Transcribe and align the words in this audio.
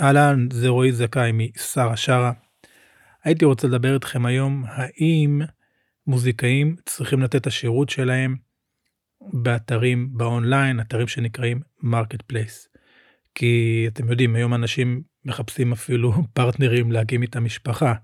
אהלן, 0.00 0.48
זה 0.52 0.68
רועי 0.68 0.92
זכאי 0.92 1.30
משרה 1.32 1.96
שרה. 1.96 2.32
הייתי 3.24 3.44
רוצה 3.44 3.66
לדבר 3.66 3.94
איתכם 3.94 4.26
היום 4.26 4.64
האם 4.66 5.40
מוזיקאים 6.06 6.76
צריכים 6.86 7.20
לתת 7.20 7.36
את 7.36 7.46
השירות 7.46 7.90
שלהם 7.90 8.36
באתרים 9.32 10.08
ב-online, 10.12 10.80
אתרים 10.80 11.08
שנקראים 11.08 11.60
marketplace. 11.82 12.68
כי 13.34 13.84
אתם 13.92 14.10
יודעים, 14.10 14.36
היום 14.36 14.54
אנשים 14.54 15.02
מחפשים 15.24 15.72
אפילו 15.72 16.12
פרטנרים 16.34 16.92
להקים 16.92 17.22
איתם 17.22 17.44
משפחה, 17.44 17.94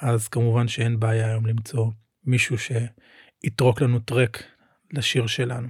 אז 0.00 0.28
כמובן 0.28 0.68
שאין 0.68 1.00
בעיה 1.00 1.26
היום 1.26 1.46
למצוא 1.46 1.86
מישהו 2.24 2.56
שיתרוק 2.58 3.80
לנו 3.80 3.98
track 3.98 4.42
לשיר 4.92 5.26
שלנו. 5.26 5.68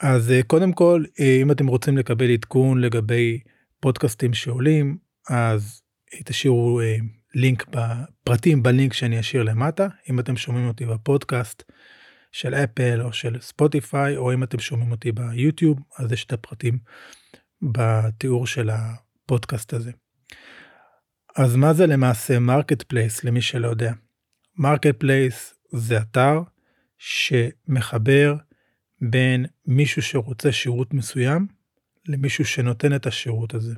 אז 0.00 0.30
אה, 0.30 0.42
קודם 0.42 0.72
כל, 0.72 1.04
אה, 1.20 1.38
אם 1.42 1.50
אתם 1.50 1.66
רוצים 1.66 1.98
לקבל 1.98 2.30
עדכון 2.32 2.80
לגבי 2.80 3.38
פודקאסטים 3.80 4.34
שעולים, 4.34 4.98
אז 5.28 5.82
תשאירו 6.24 6.80
אה, 6.80 6.96
לינק 7.34 7.66
בפרטים 7.70 8.62
ב-link 8.62 8.92
שאני 8.92 9.20
אשאיר 9.20 9.42
למטה, 9.42 9.86
אם 10.10 10.20
אתם 10.20 10.36
שומעים 10.36 10.68
אותי 10.68 10.86
בפודקאסט 10.86 11.62
של 12.32 12.54
Apple 12.54 13.02
או 13.02 13.12
של 13.12 13.40
Spotify, 13.40 14.16
או 14.16 14.34
אם 14.34 14.42
אתם 14.42 14.58
שומעים 14.58 14.90
אותי 14.90 15.12
ב-YouTube, 15.12 15.78
אז 15.98 16.12
יש 16.12 16.24
את 16.24 16.32
הפרטים 16.32 16.78
בתיאור 17.62 18.46
של 18.46 18.70
הפודקאסט 18.70 19.72
הזה. 19.72 19.90
אז 21.36 21.56
מה 21.56 21.72
זה 21.72 21.86
למעשה 21.86 22.38
marketplace 22.38 23.24
למי 23.24 23.42
שלא 23.42 23.68
יודע? 23.68 23.92
marketplace 24.56 25.54
זה 25.72 25.98
אתר 25.98 26.40
שמחבר 26.98 28.34
בין 29.00 29.46
מישהו 29.66 30.02
שרוצה 30.02 30.52
שירות 30.52 30.94
מסוים 30.94 31.46
למישהו 32.08 32.44
שנותן 32.44 32.94
את 32.94 33.06
השירות 33.06 33.54
הזה. 33.54 33.74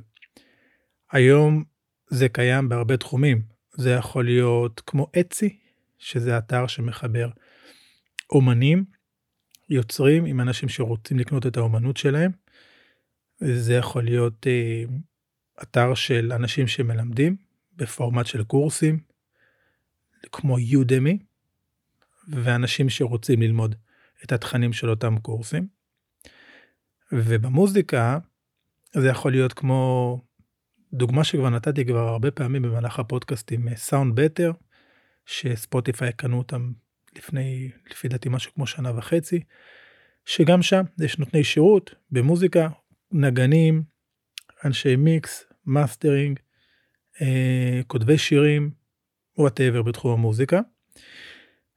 היום 1.11 1.63
זה 2.07 2.29
קיים 2.29 2.69
בהרבה 2.69 2.97
תחומים, 2.97 3.41
זה 3.73 3.91
יכול 3.91 4.25
להיות 4.25 4.81
כמו 4.85 5.07
אצי, 5.19 5.59
שזה 5.97 6.37
אתר 6.37 6.67
שמחבר 6.67 7.29
אומנים, 8.29 8.85
יוצרים 9.69 10.25
עם 10.25 10.41
אנשים 10.41 10.69
שרוצים 10.69 11.19
לקנות 11.19 11.47
את 11.47 11.57
האומנות 11.57 11.97
שלהם. 11.97 12.31
זה 13.39 13.73
יכול 13.73 14.03
להיות 14.03 14.47
אה, 14.47 14.83
אתר 15.63 15.93
של 15.93 16.33
אנשים 16.33 16.67
שמלמדים 16.67 17.35
בפורמט 17.75 18.25
של 18.25 18.43
קורסים, 18.43 18.99
כמו 20.31 20.59
Udemy, 20.59 21.19
ואנשים 22.27 22.89
שרוצים 22.89 23.41
ללמוד 23.41 23.75
את 24.23 24.31
התכנים 24.31 24.73
של 24.73 24.89
אותם 24.89 25.19
קורסים. 25.19 25.78
ובמוזיקה 27.11 28.17
זה 28.93 29.07
יכול 29.07 29.31
להיות 29.31 29.53
כמו 29.53 30.21
דוגמה 30.93 31.23
שכבר 31.23 31.49
נתתי 31.49 31.85
כבר 31.85 32.07
הרבה 32.07 32.31
פעמים 32.31 32.61
במהלך 32.61 32.99
הפודקאסטים 32.99 33.75
SoundBetter 33.75 34.51
ש-Spotify 35.25 36.13
קנו 36.13 36.37
אותם 36.37 36.71
לפני 37.17 37.71
לפי 37.91 38.07
דעתי 38.07 38.29
משהו 38.29 38.53
כמו 38.53 38.67
שנה 38.67 38.97
וחצי 38.97 39.43
שגם 40.25 40.61
שם 40.61 40.83
יש 40.99 41.19
נותני 41.19 41.43
שירות 41.43 41.95
במוזיקה 42.11 42.69
נגנים 43.11 43.83
אנשי 44.65 44.95
mix 44.95 45.43
mastering 45.65 46.39
אה, 47.21 47.81
כותבי 47.87 48.17
שירים 48.17 48.71
whatever 49.37 49.81
בתחום 49.81 50.11
המוזיקה. 50.11 50.59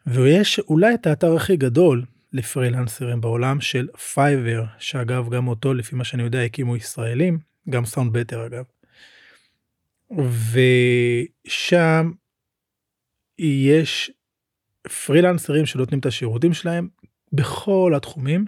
ויש 0.06 0.58
אולי 0.58 0.94
את 0.94 1.06
האתר 1.06 1.36
הכי 1.36 1.56
גדול 1.56 2.04
לפרילנסרים 2.32 3.20
בעולם 3.20 3.60
של 3.60 3.88
Fiverr, 4.14 4.64
שאגב 4.78 5.30
גם 5.30 5.48
אותו 5.48 5.74
לפי 5.74 5.96
מה 5.96 6.04
שאני 6.04 6.22
יודע 6.22 6.42
הקימו 6.42 6.76
ישראלים, 6.76 7.38
גם 7.70 7.84
SoundBetter 7.84 8.46
אגב. 8.46 8.64
ושם 11.44 12.10
יש 13.38 14.10
פרילנסרים 15.06 15.66
שנותנים 15.66 16.00
את 16.00 16.06
השירותים 16.06 16.52
שלהם 16.52 16.88
בכל 17.32 17.92
התחומים. 17.96 18.44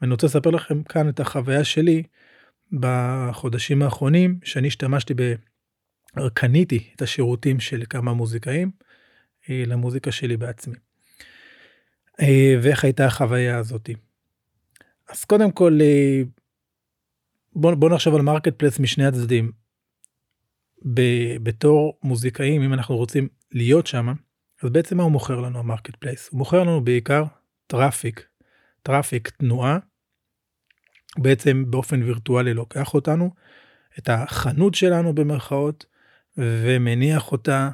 ואני 0.00 0.12
רוצה 0.12 0.26
לספר 0.26 0.50
לכם 0.50 0.82
כאן 0.82 1.08
את 1.08 1.20
החוויה 1.20 1.64
שלי 1.64 2.02
בחודשים 2.72 3.82
האחרונים 3.82 4.38
שאני 4.44 4.68
השתמשתי 4.68 5.14
ב... 5.16 5.34
קניתי 6.34 6.90
את 6.96 7.02
השירותים 7.02 7.60
של 7.60 7.82
כמה 7.90 8.12
מוזיקאים 8.12 8.70
אה, 9.50 9.62
למוזיקה 9.66 10.12
שלי 10.12 10.36
בעצמי. 10.36 10.74
אה, 12.22 12.54
ואיך 12.62 12.84
הייתה 12.84 13.06
החוויה 13.06 13.58
הזאתי. 13.58 13.94
אז 15.08 15.24
קודם 15.24 15.50
כל 15.50 15.78
אה, 15.80 16.22
בוא, 17.52 17.74
בוא 17.74 17.90
נחשוב 17.90 18.14
על 18.14 18.22
marketplace 18.22 18.78
משני 18.78 19.06
הצדדים. 19.06 19.52
ב, 20.94 21.00
בתור 21.42 21.98
מוזיקאים 22.02 22.62
אם 22.62 22.72
אנחנו 22.72 22.96
רוצים 22.96 23.28
להיות 23.52 23.86
שם 23.86 24.12
אז 24.62 24.70
בעצם 24.70 24.96
מה 24.96 25.02
הוא 25.02 25.12
מוכר 25.12 25.40
לנו 25.40 25.58
ה-marketplace 25.58 26.28
הוא 26.28 26.38
מוכר 26.38 26.60
לנו 26.60 26.84
בעיקר 26.84 27.24
traffic 27.66 28.26
traffic 28.82 29.28
תנועה. 29.28 29.78
בעצם 31.18 31.64
באופן 31.70 32.02
וירטואלי 32.02 32.54
לוקח 32.54 32.94
אותנו 32.94 33.30
את 33.98 34.08
החנות 34.08 34.74
שלנו 34.74 35.14
במרכאות 35.14 35.86
ומניח 36.36 37.32
אותה 37.32 37.70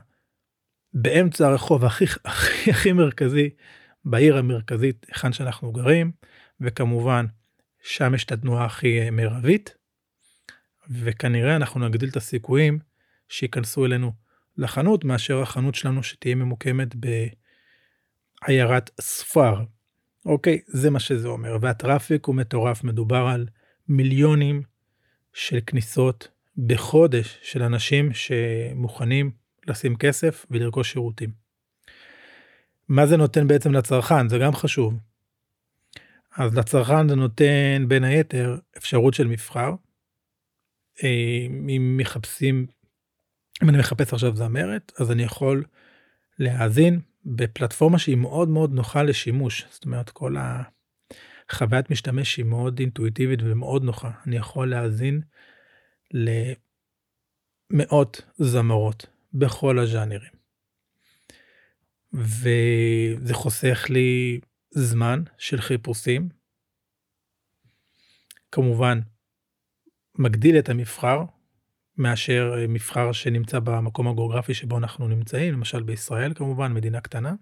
באמצע 0.92 1.46
הרחוב 1.46 1.84
הכי 1.84 2.04
הכי 2.24 2.70
הכי 2.70 2.92
מרכזי 2.92 3.50
בעיר 4.10 4.36
המרכזית 4.36 5.06
היכן 5.08 5.32
שאנחנו 5.32 5.72
גרים 5.72 6.12
וכמובן 6.60 7.26
שם 7.82 8.14
יש 8.14 8.24
את 8.24 8.32
התנועה 8.32 8.64
הכי 8.64 9.00
אה, 9.00 9.10
מרבית 9.10 9.74
וכנראה 10.90 11.56
אנחנו 11.56 11.88
נגדיל 11.88 12.08
את 12.08 12.16
הסיכויים 12.16 12.78
שייכנסו 13.28 13.84
אלינו 13.84 14.12
לחנות 14.56 15.04
מאשר 15.04 15.42
החנות 15.42 15.74
שלנו 15.74 16.02
שתהיה 16.02 16.34
ממוקמת 16.34 16.94
בעיירת 18.46 18.90
ספר. 19.00 19.64
אוקיי 20.26 20.60
זה 20.66 20.90
מה 20.90 21.00
שזה 21.00 21.28
אומר 21.28 21.56
והטראפיק 21.60 22.24
הוא 22.26 22.34
מטורף 22.34 22.84
מדובר 22.84 23.26
על 23.26 23.46
מיליונים 23.88 24.62
של 25.32 25.58
כניסות 25.66 26.28
בחודש 26.66 27.38
של 27.42 27.62
אנשים 27.62 28.10
שמוכנים 28.12 29.30
לשים 29.66 29.96
כסף 29.96 30.46
ולרכוש 30.50 30.92
שירותים. 30.92 31.30
מה 32.88 33.06
זה 33.06 33.16
נותן 33.16 33.48
בעצם 33.48 33.72
לצרכן 33.72 34.28
זה 34.28 34.38
גם 34.38 34.52
חשוב. 34.52 34.94
אז 36.36 36.54
לצרכן 36.54 37.08
זה 37.08 37.14
נותן 37.14 37.84
בין 37.88 38.04
היתר 38.04 38.58
אפשרות 38.76 39.14
של 39.14 39.26
מבחר. 39.26 39.70
אה, 41.04 41.46
אם 41.76 41.96
מחפשים 41.96 42.66
אם 43.62 43.68
אני 43.68 43.78
מחפש 43.78 44.12
עכשיו 44.12 44.36
זמרת 44.36 44.92
אז 44.98 45.10
אני 45.10 45.22
יכול 45.22 45.64
להאזין 46.38 47.00
בפלטפורמה 47.24 47.98
שהיא 47.98 48.16
מאוד 48.16 48.48
מאוד 48.48 48.72
נוחה 48.72 49.02
לשימוש 49.02 49.66
זאת 49.70 49.84
אומרת 49.84 50.10
כל 50.10 50.36
החוויית 51.50 51.90
משתמש 51.90 52.36
היא 52.36 52.44
מאוד 52.44 52.78
אינטואיטיבית 52.80 53.40
ומאוד 53.42 53.84
נוחה 53.84 54.10
אני 54.26 54.36
יכול 54.36 54.70
להאזין 54.70 55.20
למאות 57.70 58.22
זמרות 58.38 59.06
בכל 59.34 59.78
הז'אנרים. 59.78 60.37
וזה 62.12 63.34
חוסך 63.34 63.86
לי 63.88 64.40
זמן 64.70 65.22
של 65.38 65.60
חיפושים. 65.60 66.28
כמובן 68.52 69.00
מגדיל 70.18 70.58
את 70.58 70.68
המבחר 70.68 71.24
מאשר 71.96 72.54
מבחר 72.68 73.12
שנמצא 73.12 73.58
במקום 73.58 74.08
הגיאוגרפי 74.08 74.54
שבו 74.54 74.78
אנחנו 74.78 75.08
נמצאים 75.08 75.52
למשל 75.52 75.82
בישראל 75.82 76.34
כמובן 76.34 76.72
מדינה 76.72 77.00
קטנה. 77.00 77.34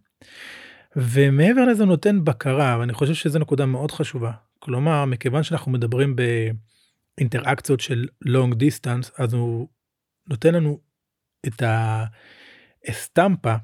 ומעבר 0.96 1.64
לזה 1.64 1.84
נותן 1.84 2.24
בקרה 2.24 2.76
ואני 2.80 2.92
חושב 2.92 3.14
שזו 3.14 3.38
נקודה 3.38 3.66
מאוד 3.66 3.90
חשובה 3.90 4.32
כלומר 4.58 5.04
מכיוון 5.04 5.42
שאנחנו 5.42 5.72
מדברים 5.72 6.16
באינטראקציות 7.18 7.80
של 7.80 8.06
long 8.24 8.54
distance 8.54 9.10
אז 9.18 9.34
הוא 9.34 9.68
נותן 10.28 10.54
לנו 10.54 10.80
את 11.46 11.62
האסטמפה 12.86 13.54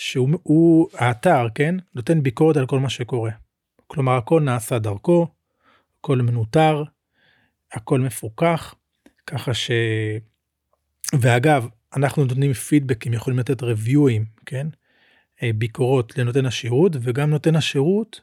שהוא 0.00 0.88
האתר 0.94 1.46
כן 1.54 1.74
נותן 1.94 2.22
ביקורת 2.22 2.56
על 2.56 2.66
כל 2.66 2.78
מה 2.78 2.90
שקורה. 2.90 3.30
כלומר 3.86 4.16
הכל 4.16 4.40
נעשה 4.40 4.78
דרכו, 4.78 5.28
הכל 5.98 6.18
מנוטר, 6.18 6.82
הכל 7.72 8.00
מפוקח, 8.00 8.74
ככה 9.26 9.54
ש... 9.54 9.70
ואגב 11.20 11.68
אנחנו 11.96 12.24
נותנים 12.24 12.52
פידבקים 12.52 13.12
יכולים 13.12 13.38
לתת 13.38 13.62
ריוויואים 13.62 14.24
כן 14.46 14.66
אה, 15.42 15.50
ביקורות 15.54 16.18
לנותן 16.18 16.46
השירות 16.46 16.92
וגם 17.00 17.30
נותן 17.30 17.56
השירות 17.56 18.20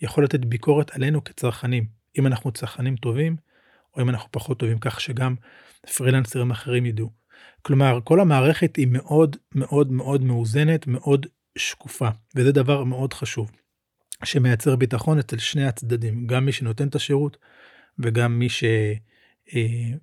יכול 0.00 0.24
לתת 0.24 0.40
ביקורת 0.40 0.90
עלינו 0.90 1.24
כצרכנים 1.24 1.86
אם 2.18 2.26
אנחנו 2.26 2.52
צרכנים 2.52 2.96
טובים 2.96 3.36
או 3.96 4.02
אם 4.02 4.08
אנחנו 4.08 4.28
פחות 4.32 4.58
טובים 4.58 4.78
כך 4.78 5.00
שגם 5.00 5.34
פרילנסרים 5.96 6.50
אחרים 6.50 6.86
ידעו. 6.86 7.21
כלומר 7.62 7.98
כל 8.04 8.20
המערכת 8.20 8.76
היא 8.76 8.86
מאוד 8.90 9.36
מאוד 9.54 9.92
מאוד 9.92 10.22
מאוזנת 10.22 10.86
מאוד 10.86 11.26
שקופה 11.58 12.08
וזה 12.36 12.52
דבר 12.52 12.84
מאוד 12.84 13.12
חשוב. 13.14 13.50
שמייצר 14.24 14.76
ביטחון 14.76 15.18
אצל 15.18 15.38
שני 15.38 15.64
הצדדים 15.66 16.26
גם 16.26 16.46
מי 16.46 16.52
שנותן 16.52 16.88
את 16.88 16.94
השירות 16.94 17.36
וגם 17.98 18.38
מי 18.38 18.48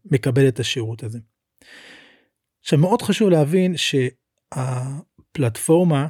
מקבל 0.05 0.47
את 0.47 0.59
השירות 0.59 1.03
הזה. 1.03 1.19
עכשיו 2.61 2.79
מאוד 2.79 3.01
חשוב 3.01 3.29
להבין 3.29 3.75
שהפלטפורמה 4.55 6.07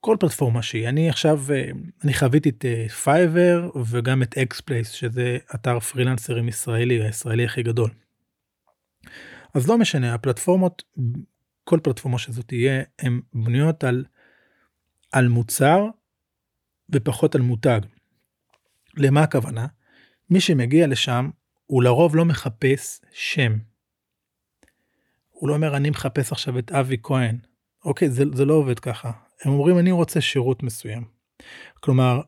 כל 0.00 0.16
פלטפורמה 0.20 0.62
שהיא 0.62 0.88
אני 0.88 1.08
עכשיו 1.08 1.42
אני 2.04 2.14
חוויתי 2.14 2.48
את 2.48 2.64
Fiverr 3.04 3.70
וגם 3.84 4.22
את 4.22 4.38
XPlace 4.38 4.90
שזה 4.90 5.38
אתר 5.54 5.80
פרילנסרים 5.80 6.48
ישראלי 6.48 7.02
הישראלי 7.02 7.44
הכי 7.44 7.62
גדול. 7.62 7.90
אז 9.54 9.68
לא 9.68 9.78
משנה 9.78 10.14
הפלטפורמות 10.14 10.82
כל 11.64 11.80
פלטפורמה 11.82 12.18
שזאת 12.18 12.48
תהיה 12.48 12.82
הן 12.98 13.20
בנויות 13.32 13.84
על 13.84 14.04
על 15.12 15.28
מוצר 15.28 15.86
ופחות 16.90 17.34
על 17.34 17.40
מותג. 17.40 17.80
למה 18.96 19.22
הכוונה? 19.22 19.66
מי 20.30 20.40
שמגיע 20.40 20.86
לשם 20.86 21.30
הוא 21.66 21.82
לרוב 21.82 22.16
לא 22.16 22.24
מחפש 22.24 23.00
שם. 23.12 23.58
הוא 25.30 25.48
לא 25.48 25.54
אומר 25.54 25.76
אני 25.76 25.90
מחפש 25.90 26.32
עכשיו 26.32 26.58
את 26.58 26.72
אבי 26.72 26.96
כהן. 27.02 27.38
אוקיי 27.84 28.10
זה, 28.10 28.24
זה 28.34 28.44
לא 28.44 28.54
עובד 28.54 28.78
ככה. 28.78 29.10
הם 29.44 29.52
אומרים 29.52 29.78
אני 29.78 29.92
רוצה 29.92 30.20
שירות 30.20 30.62
מסוים. 30.62 31.04
כלומר. 31.80 32.20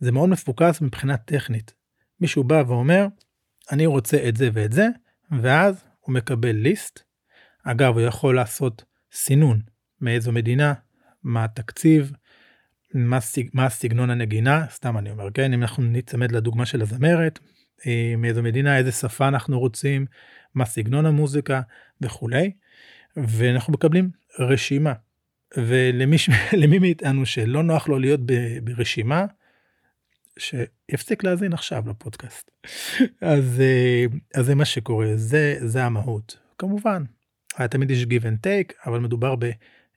זה 0.00 0.12
מאוד 0.12 0.28
מפוקס 0.28 0.80
מבחינה 0.80 1.16
טכנית. 1.16 1.74
מישהו 2.20 2.44
בא 2.44 2.62
ואומר 2.66 3.06
אני 3.72 3.86
רוצה 3.86 4.28
את 4.28 4.36
זה 4.36 4.50
ואת 4.52 4.72
זה 4.72 4.86
ואז 5.40 5.84
הוא 6.06 6.14
מקבל 6.14 6.56
ליסט. 6.56 7.00
אגב 7.64 7.94
הוא 7.94 8.00
יכול 8.00 8.36
לעשות 8.36 8.84
סינון 9.12 9.60
מאיזו 10.00 10.32
מדינה 10.32 10.74
מה 11.22 11.44
התקציב 11.44 12.12
מה, 12.94 13.20
סג... 13.20 13.42
מה 13.52 13.68
סגנון 13.68 14.10
הנגינה 14.10 14.66
סתם 14.70 14.98
אני 14.98 15.10
אומר 15.10 15.30
כן 15.34 15.52
אם 15.52 15.62
אנחנו 15.62 15.82
ניצמד 15.82 16.32
לדוגמה 16.32 16.66
של 16.66 16.82
הזמרת 16.82 17.38
אה, 17.86 18.14
מאיזו 18.18 18.42
מדינה 18.42 18.78
איזה 18.78 18.92
שפה 18.92 19.28
אנחנו 19.28 19.58
רוצים 19.58 20.06
מה 20.54 20.64
סגנון 20.64 21.06
המוזיקה 21.06 21.60
וכולי 22.00 22.52
ואנחנו 23.16 23.72
מקבלים 23.72 24.10
רשימה 24.38 24.92
ולמי 25.56 26.16
למי 26.62 26.78
מאיתנו 26.78 27.26
שלא 27.26 27.62
נוח 27.62 27.88
לו 27.88 27.98
להיות 27.98 28.20
ברשימה 28.62 29.26
שיפסיק 30.38 31.24
להאזין 31.24 31.52
עכשיו 31.52 31.82
לפודקאסט 31.88 32.50
אז 33.20 33.60
אה, 33.60 34.04
אז 34.34 34.46
זה 34.46 34.54
מה 34.54 34.64
שקורה 34.64 35.12
זה 35.16 35.56
זה 35.60 35.84
המהות 35.84 36.38
כמובן 36.58 37.04
תמיד 37.70 37.90
יש 37.90 38.02
give 38.02 38.22
and 38.22 38.46
take 38.46 38.74
אבל 38.86 38.98
מדובר 38.98 39.36
ב... 39.36 39.44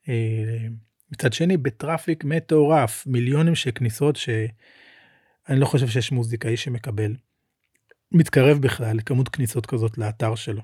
אה, 0.08 0.66
מצד 1.12 1.32
שני 1.32 1.56
בטראפיק 1.56 2.24
מטורף 2.24 3.06
מיליונים 3.06 3.54
של 3.54 3.70
כניסות 3.74 4.16
שאני 4.16 5.60
לא 5.60 5.66
חושב 5.66 5.88
שיש 5.88 6.12
מוזיקאי 6.12 6.56
שמקבל 6.56 7.14
מתקרב 8.12 8.58
בכלל 8.58 8.96
לכמות 8.96 9.28
כניסות 9.28 9.66
כזאת 9.66 9.98
לאתר 9.98 10.34
שלו. 10.34 10.62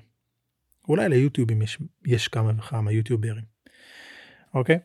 אולי 0.89 1.09
ליוטיובים 1.09 1.61
יש, 1.61 1.77
יש 2.05 2.27
כמה 2.27 2.51
וכמה 2.57 2.91
יוטיוברים. 2.91 3.43
אוקיי? 4.53 4.79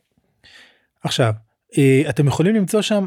עכשיו 1.03 1.33
אה, 1.79 2.03
אתם 2.11 2.27
יכולים 2.27 2.55
למצוא 2.55 2.83
שם 2.83 3.07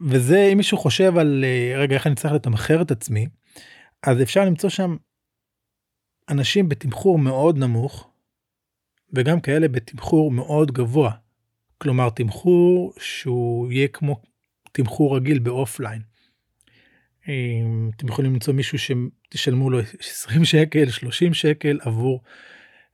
וזה 0.00 0.48
אם 0.52 0.56
מישהו 0.56 0.78
חושב 0.78 1.18
על 1.18 1.44
אה, 1.44 1.78
רגע 1.78 1.94
איך 1.94 2.06
אני 2.06 2.14
צריך 2.14 2.34
לתמחר 2.34 2.82
את 2.82 2.90
עצמי 2.90 3.26
אז 4.02 4.22
אפשר 4.22 4.44
למצוא 4.44 4.70
שם 4.70 4.96
אנשים 6.28 6.68
בתמחור 6.68 7.18
מאוד 7.18 7.58
נמוך 7.58 8.10
וגם 9.12 9.40
כאלה 9.40 9.68
בתמחור 9.68 10.30
מאוד 10.30 10.72
גבוה 10.72 11.12
כלומר 11.78 12.10
תמחור 12.10 12.92
שהוא 12.98 13.72
יהיה 13.72 13.88
כמו 13.88 14.20
תמחור 14.72 15.16
רגיל 15.16 15.38
באופליין. 15.38 16.02
אתם 17.96 18.08
יכולים 18.08 18.32
למצוא 18.32 18.54
מישהו 18.54 18.78
שתשלמו 18.78 19.70
לו 19.70 19.80
20 20.00 20.44
שקל 20.44 20.90
30 20.90 21.34
שקל 21.34 21.78
עבור 21.82 22.22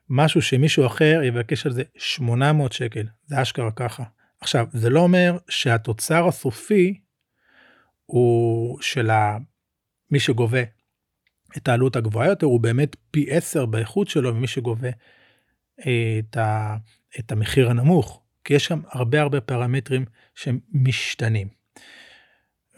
משהו 0.08 0.42
שמישהו 0.42 0.86
אחר 0.86 1.20
יבקש 1.24 1.66
על 1.66 1.72
זה 1.72 1.82
800 1.96 2.72
שקל 2.72 3.06
זה 3.26 3.42
אשכרה 3.42 3.70
ככה. 3.70 4.02
עכשיו 4.40 4.66
זה 4.72 4.90
לא 4.90 5.00
אומר 5.00 5.38
שהתוצר 5.48 6.28
הסופי 6.28 7.00
הוא 8.06 8.80
של 8.80 9.10
מי 10.10 10.20
שגובה 10.20 10.62
את 11.56 11.68
העלות 11.68 11.96
הגבוהה 11.96 12.28
יותר 12.28 12.46
הוא 12.46 12.60
באמת 12.60 12.96
פי 13.10 13.26
10 13.30 13.66
באיכות 13.66 14.08
שלו 14.08 14.34
ממי 14.34 14.46
שגובה 14.46 14.90
אה, 15.86 16.18
את, 16.18 16.36
ה, 16.36 16.76
את 17.18 17.32
המחיר 17.32 17.70
הנמוך 17.70 18.22
כי 18.44 18.54
יש 18.54 18.64
שם 18.64 18.80
הרבה 18.88 19.20
הרבה 19.20 19.40
פרמטרים 19.40 20.04
שהם 20.34 20.60
משתנים. 20.72 21.48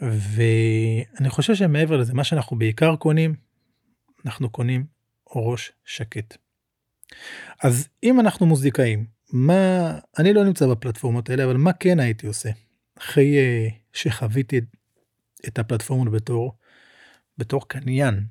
ואני 0.01 1.29
חושב 1.29 1.55
שמעבר 1.55 1.97
לזה 1.97 2.13
מה 2.13 2.23
שאנחנו 2.23 2.57
בעיקר 2.57 2.95
קונים 2.95 3.35
אנחנו 4.25 4.49
קונים 4.49 4.85
ראש 5.35 5.71
שקט. 5.85 6.37
אז 7.63 7.87
אם 8.03 8.19
אנחנו 8.19 8.45
מוזיקאים 8.45 9.05
מה 9.33 9.99
אני 10.19 10.33
לא 10.33 10.43
נמצא 10.43 10.67
בפלטפורמות 10.67 11.29
האלה 11.29 11.45
אבל 11.45 11.57
מה 11.57 11.73
כן 11.73 11.99
הייתי 11.99 12.27
עושה 12.27 12.49
אחרי 12.97 13.35
uh, 13.37 13.73
שחוויתי 13.93 14.61
את 15.47 15.59
הפלטפורמות 15.59 16.11
בתור 16.11 16.57
בתור 17.37 17.67
קניין. 17.67 18.25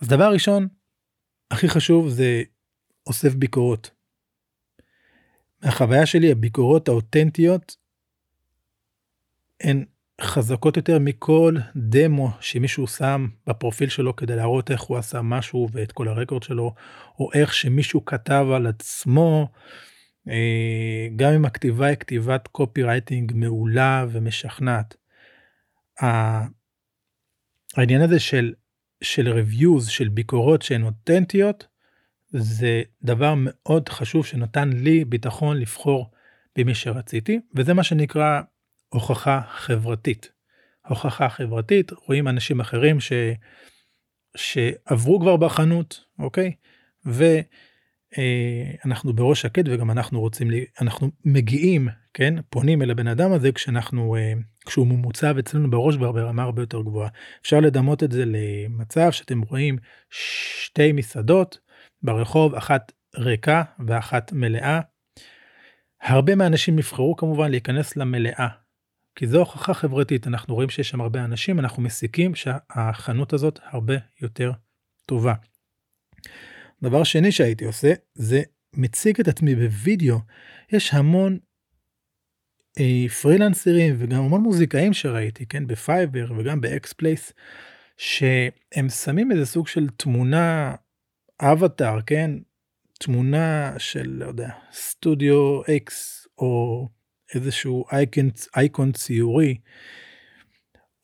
אז 0.00 0.08
דבר 0.08 0.32
ראשון 0.32 0.68
הכי 1.50 1.68
חשוב 1.68 2.08
זה 2.08 2.42
אוסף 3.06 3.34
ביקורות. 3.34 3.90
מהחוויה 5.62 6.06
שלי 6.06 6.32
הביקורות 6.32 6.88
האותנטיות 6.88 7.76
הן 9.60 9.84
חזקות 10.22 10.76
יותר 10.76 10.98
מכל 10.98 11.54
דמו 11.76 12.30
שמישהו 12.40 12.86
שם 12.86 13.26
בפרופיל 13.46 13.88
שלו 13.88 14.16
כדי 14.16 14.36
להראות 14.36 14.70
איך 14.70 14.80
הוא 14.80 14.98
עשה 14.98 15.22
משהו 15.22 15.68
ואת 15.72 15.92
כל 15.92 16.08
הרקורד 16.08 16.42
שלו 16.42 16.74
או 17.18 17.30
איך 17.34 17.54
שמישהו 17.54 18.04
כתב 18.04 18.46
על 18.54 18.66
עצמו. 18.66 19.48
אה, 20.28 21.08
גם 21.16 21.32
אם 21.32 21.44
הכתיבה 21.44 21.86
היא 21.86 21.96
כתיבת 21.96 22.48
קופי 22.48 22.82
רייטינג 22.82 23.32
מעולה 23.34 24.06
ומשכנעת. 24.10 24.96
העניין 27.76 28.00
הזה 28.00 28.20
של 28.20 28.54
של 29.02 29.38
reviews 29.38 29.90
של 29.90 30.08
ביקורות 30.08 30.62
שהן 30.62 30.82
אותנטיות 30.82 31.66
זה 32.28 32.82
דבר 33.02 33.34
מאוד 33.36 33.88
חשוב 33.88 34.26
שנתן 34.26 34.70
לי 34.72 35.04
ביטחון 35.04 35.56
לבחור 35.56 36.10
במי 36.58 36.74
שרציתי 36.74 37.40
וזה 37.54 37.74
מה 37.74 37.82
שנקרא 37.82 38.40
הוכחה 38.92 39.40
חברתית. 39.48 40.32
הוכחה 40.88 41.28
חברתית 41.28 41.92
רואים 41.92 42.28
אנשים 42.28 42.60
אחרים 42.60 43.00
ש... 43.00 43.12
שעברו 44.36 45.20
כבר 45.20 45.36
בחנות 45.36 46.04
אוקיי 46.18 46.52
ואנחנו 48.84 49.12
בראש 49.12 49.42
שקט 49.42 49.64
וגם 49.66 49.90
אנחנו 49.90 50.20
רוצים 50.20 50.50
לי 50.50 50.64
אנחנו 50.80 51.10
מגיעים 51.24 51.88
כן 52.14 52.34
פונים 52.50 52.82
אל 52.82 52.90
הבן 52.90 53.06
אדם 53.06 53.32
הזה 53.32 53.52
כשאנחנו 53.52 54.16
אה, 54.16 54.32
כשהוא 54.66 54.86
ממוצב 54.86 55.38
אצלנו 55.38 55.70
בראש 55.70 55.96
ברמה 55.96 56.42
הרבה 56.42 56.62
יותר 56.62 56.82
גבוהה 56.82 57.08
אפשר 57.42 57.60
לדמות 57.60 58.02
את 58.02 58.12
זה 58.12 58.24
למצב 58.26 59.10
שאתם 59.10 59.40
רואים 59.40 59.78
שתי 60.10 60.92
מסעדות 60.92 61.58
ברחוב 62.02 62.54
אחת 62.54 62.92
ריקה 63.16 63.62
ואחת 63.86 64.32
מלאה. 64.32 64.80
הרבה 66.02 66.34
מהאנשים 66.34 66.78
יבחרו 66.78 67.16
כמובן 67.16 67.50
להיכנס 67.50 67.96
למלאה 67.96 68.48
כי 69.14 69.26
זו 69.26 69.38
הוכחה 69.38 69.74
חברתית 69.74 70.26
אנחנו 70.26 70.54
רואים 70.54 70.70
שיש 70.70 70.88
שם 70.88 71.00
הרבה 71.00 71.24
אנשים 71.24 71.58
אנחנו 71.58 71.82
מסיקים 71.82 72.34
שהחנות 72.34 73.32
הזאת 73.32 73.58
הרבה 73.62 73.94
יותר 74.20 74.52
טובה. 75.06 75.34
דבר 76.82 77.04
שני 77.04 77.32
שהייתי 77.32 77.64
עושה 77.64 77.92
זה 78.14 78.42
מציג 78.76 79.20
את 79.20 79.28
עצמי 79.28 79.54
בווידאו 79.54 80.18
יש 80.72 80.94
המון 80.94 81.38
אה, 82.80 83.08
פרילנסרים 83.22 83.94
וגם 83.98 84.20
המון 84.20 84.40
מוזיקאים 84.40 84.92
שראיתי 84.92 85.46
כן 85.46 85.66
ב 85.66 85.75
Fiverr 85.75 86.32
וגם 86.38 86.60
ב 86.60 86.92
XPlace 86.92 87.32
שהם 87.96 88.88
שמים 88.88 89.32
איזה 89.32 89.46
סוג 89.46 89.68
של 89.68 89.88
תמונה 89.96 90.74
אבטאר 91.40 92.00
כן 92.06 92.30
תמונה 93.00 93.74
של 93.78 94.08
לא 94.08 94.26
יודע 94.26 94.50
סטודיו 94.72 95.60
אקס 95.76 96.26
או 96.38 96.88
איזשהו 97.34 97.84
אייקון, 97.92 98.30
אייקון 98.56 98.92
ציורי. 98.92 99.56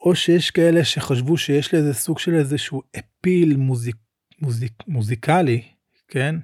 או 0.01 0.15
שיש 0.17 0.51
כאלה 0.51 0.85
שחשבו 0.85 1.37
שיש 1.37 1.75
לזה 1.75 1.95
סוג 1.95 2.19
של 2.19 2.35
איזשהו 2.35 2.83
אפיל 2.99 3.57
מוזיק, 3.57 3.97
מוזיק, 4.41 4.73
מוזיקלי, 4.87 5.63
כן? 6.09 6.35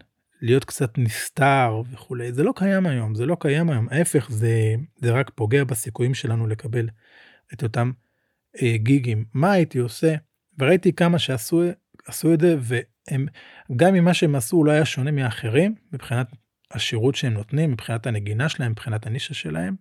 להיות 0.42 0.64
קצת 0.64 0.98
נסתר 0.98 1.82
וכולי, 1.92 2.32
זה 2.32 2.42
לא 2.42 2.52
קיים 2.56 2.86
היום, 2.86 3.14
זה 3.14 3.26
לא 3.26 3.36
קיים 3.40 3.70
היום, 3.70 3.88
ההפך 3.90 4.30
זה, 4.30 4.74
זה 4.96 5.10
רק 5.12 5.30
פוגע 5.34 5.64
בסיכויים 5.64 6.14
שלנו 6.14 6.46
לקבל 6.46 6.88
את 7.54 7.62
אותם 7.62 7.90
אה, 8.62 8.76
גיגים. 8.76 9.24
מה 9.34 9.52
הייתי 9.52 9.78
עושה? 9.78 10.14
וראיתי 10.58 10.92
כמה 10.92 11.18
שעשו 11.18 11.62
עשו 12.06 12.34
את 12.34 12.40
זה 12.40 12.56
והם 12.60 13.26
גם 13.76 14.04
מה 14.04 14.14
שהם 14.14 14.34
עשו 14.34 14.64
לא 14.64 14.70
היה 14.70 14.84
שונה 14.84 15.10
מאחרים 15.10 15.74
מבחינת 15.92 16.26
השירות 16.72 17.14
שהם 17.14 17.32
נותנים 17.32 17.72
מבחינת 17.72 18.06
הנגינה 18.06 18.48
שלהם 18.48 18.70
מבחינת 18.70 19.06
הנישה 19.06 19.34
שלהם. 19.34 19.74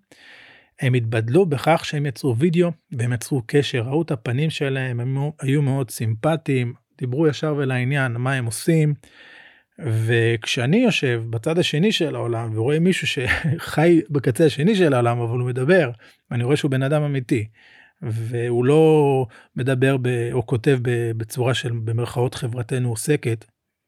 הם 0.79 0.93
התבדלו 0.93 1.45
בכך 1.45 1.85
שהם 1.85 2.05
יצרו 2.05 2.37
וידאו 2.37 2.71
והם 2.91 3.13
יצרו 3.13 3.41
קשר, 3.45 3.81
ראו 3.81 4.01
את 4.01 4.11
הפנים 4.11 4.49
שלהם, 4.49 4.99
הם 4.99 5.17
היו 5.39 5.61
מאוד 5.61 5.89
סימפטיים, 5.89 6.73
דיברו 6.97 7.27
ישר 7.27 7.55
ולעניין 7.57 8.11
מה 8.11 8.33
הם 8.33 8.45
עושים. 8.45 8.93
וכשאני 9.79 10.77
יושב 10.77 11.23
בצד 11.29 11.59
השני 11.59 11.91
של 11.91 12.15
העולם 12.15 12.57
ורואה 12.57 12.79
מישהו 12.79 13.07
שחי 13.07 14.01
בקצה 14.09 14.45
השני 14.45 14.75
של 14.75 14.93
העולם 14.93 15.19
אבל 15.19 15.39
הוא 15.39 15.47
מדבר 15.47 15.91
ואני 16.31 16.43
רואה 16.43 16.57
שהוא 16.57 16.71
בן 16.71 16.83
אדם 16.83 17.03
אמיתי 17.03 17.47
והוא 18.01 18.65
לא 18.65 19.25
מדבר 19.55 19.97
ב, 20.01 20.07
או 20.31 20.45
כותב 20.45 20.79
בצורה 21.17 21.53
של 21.53 21.71
במרכאות 21.71 22.35
חברתנו 22.35 22.89
עוסקת 22.89 23.45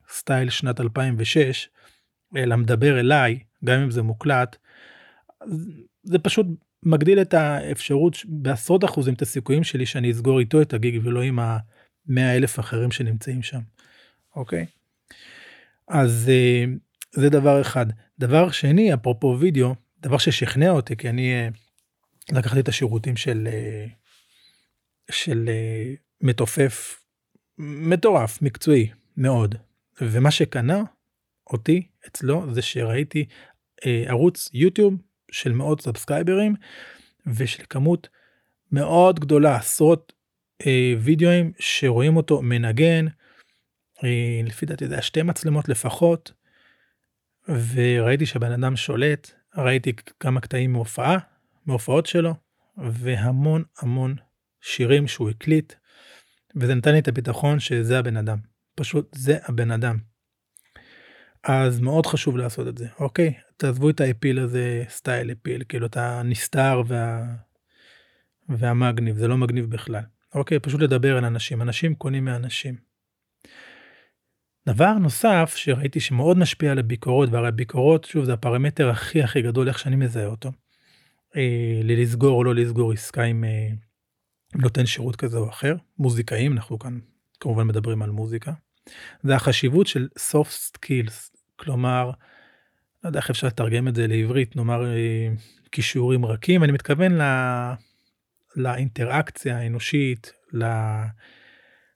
סטייל 0.09 0.49
שנת 0.49 0.81
2006 0.81 1.69
אלא 2.35 2.55
מדבר 2.55 2.99
אליי 2.99 3.39
גם 3.65 3.81
אם 3.81 3.91
זה 3.91 4.01
מוקלט. 4.01 4.55
זה 6.03 6.19
פשוט 6.19 6.47
מגדיל 6.83 7.21
את 7.21 7.33
האפשרות 7.33 8.17
בעשרות 8.25 8.85
אחוזים 8.85 9.13
את 9.13 9.21
הסיכויים 9.21 9.63
שלי 9.63 9.85
שאני 9.85 10.11
אסגור 10.11 10.39
איתו 10.39 10.61
את 10.61 10.73
הגיג 10.73 11.01
ולא 11.03 11.21
עם 11.21 11.39
המאה 11.39 12.35
אלף 12.35 12.59
אחרים 12.59 12.91
שנמצאים 12.91 13.43
שם. 13.43 13.59
אוקיי. 14.35 14.65
אז 15.87 16.29
אה, 16.29 16.65
זה 17.11 17.29
דבר 17.29 17.61
אחד. 17.61 17.85
דבר 18.19 18.51
שני 18.51 18.93
אפרופו 18.93 19.37
וידאו 19.39 19.75
דבר 19.99 20.17
ששכנע 20.17 20.69
אותי 20.69 20.97
כי 20.97 21.09
אני 21.09 21.33
אה, 21.33 21.47
לקחתי 22.31 22.59
את 22.59 22.67
השירותים 22.67 23.17
של 23.17 23.47
אה, 23.51 23.85
של 25.11 25.49
מתופף 26.21 27.03
מטורף 27.57 28.41
מקצועי 28.41 28.89
מאוד 29.17 29.55
ומה 30.01 30.31
שקנה 30.31 30.83
אותי 31.53 31.87
אצלו 32.07 32.53
זה 32.53 32.61
שראיתי 32.61 33.25
ערוץ 33.85 34.49
YouTube 34.53 34.93
של 35.31 35.51
מאות 35.51 35.81
subscriber 35.81 36.43
ים 36.43 36.55
ושל 37.27 37.63
כמות 37.69 38.09
מאוד 38.71 39.19
גדולה 39.19 39.55
עשרות 39.55 40.13
אה, 40.67 40.93
וידאוים 40.99 41.51
שרואים 41.59 42.17
אותו 42.17 42.41
מנגן 42.41 43.05
אה, 44.03 44.41
לפי 44.43 44.65
דעתי 44.65 44.87
זה 44.87 44.93
היה 44.93 45.01
שתי 45.01 45.21
מצלמות 45.21 45.69
לפחות 45.69 46.31
וראיתי 47.47 48.25
שהבן 48.25 48.51
אדם 48.51 48.75
שולט 48.75 49.31
ראיתי 49.57 49.93
כמה 50.19 50.41
קטעים 50.41 50.73
מהופעה 50.73 51.17
מהופעות 51.65 52.05
שלו 52.05 52.33
והמון 52.77 53.63
המון 53.79 54.15
שירים 54.61 55.07
שהוא 55.07 55.29
הקליט 55.29 55.73
וזה 56.55 56.75
נתן 56.75 56.91
לי 56.91 56.99
את 56.99 57.07
הביטחון 57.07 57.59
שזה 57.59 57.99
הבן 57.99 58.17
אדם 58.17 58.37
פשוט 58.75 59.09
זה 59.15 59.37
הבן 59.43 59.71
אדם. 59.71 60.12
אז 61.43 61.79
מאוד 61.79 62.05
חשוב 62.05 62.37
לעשות 62.37 62.67
את 62.67 62.77
זה 62.77 62.87
אוקיי 62.99 63.33
תעזבו 63.57 63.89
את 63.89 64.01
האפיל 64.01 64.39
הזה 64.39 64.83
סטייל 64.89 65.31
אפיל 65.31 65.63
כאילו 65.69 65.85
אתה 65.85 66.21
נסתר 66.25 66.81
וה... 66.87 67.25
והמגניב 68.49 69.17
זה 69.17 69.27
לא 69.27 69.37
מגניב 69.37 69.69
בכלל 69.69 70.03
אוקיי 70.35 70.59
פשוט 70.59 70.81
לדבר 70.81 71.17
על 71.17 71.25
אנשים 71.25 71.61
אנשים 71.61 71.95
קונים 71.95 72.25
מאנשים. 72.25 72.75
דבר 74.65 74.93
נוסף 74.93 75.53
שראיתי 75.55 75.99
שמאוד 75.99 76.37
משפיע 76.37 76.71
על 76.71 76.79
הביקורות 76.79 77.29
והרי 77.31 77.47
הביקורות 77.47 78.05
שוב 78.05 78.25
זה 78.25 78.33
הפרמטר 78.33 78.89
הכי 78.89 79.23
הכי 79.23 79.41
גדול 79.41 79.67
איך 79.67 79.79
שאני 79.79 79.95
מזהה 79.95 80.25
אותו. 80.25 80.51
אה, 81.35 81.81
ללסגור 81.83 82.37
או 82.37 82.43
לא 82.43 82.55
לסגור 82.55 82.91
עסקה 82.91 83.23
עם 83.23 83.43
אה, 83.43 83.69
נותן 84.55 84.85
שירות 84.85 85.15
כזה 85.15 85.37
או 85.37 85.49
אחר 85.49 85.75
מוזיקאים 85.97 86.53
אנחנו 86.53 86.79
כאן 86.79 86.99
כמובן 87.39 87.67
מדברים 87.67 88.01
על 88.01 88.09
מוזיקה. 88.09 88.53
זה 89.23 89.35
החשיבות 89.35 89.87
של 89.87 90.07
soft 90.31 90.77
skills 90.77 91.32
כלומר 91.55 92.11
לא 93.03 93.09
יודע 93.09 93.19
איך 93.19 93.29
אפשר 93.29 93.47
לתרגם 93.47 93.87
את 93.87 93.95
זה 93.95 94.07
לעברית 94.07 94.55
נאמר 94.55 94.85
אה, 94.85 95.27
כישורים 95.71 96.25
רכים 96.25 96.63
אני 96.63 96.71
מתכוון 96.71 97.11
ל... 97.11 97.21
לאינטראקציה 98.55 99.57
האנושית 99.57 100.33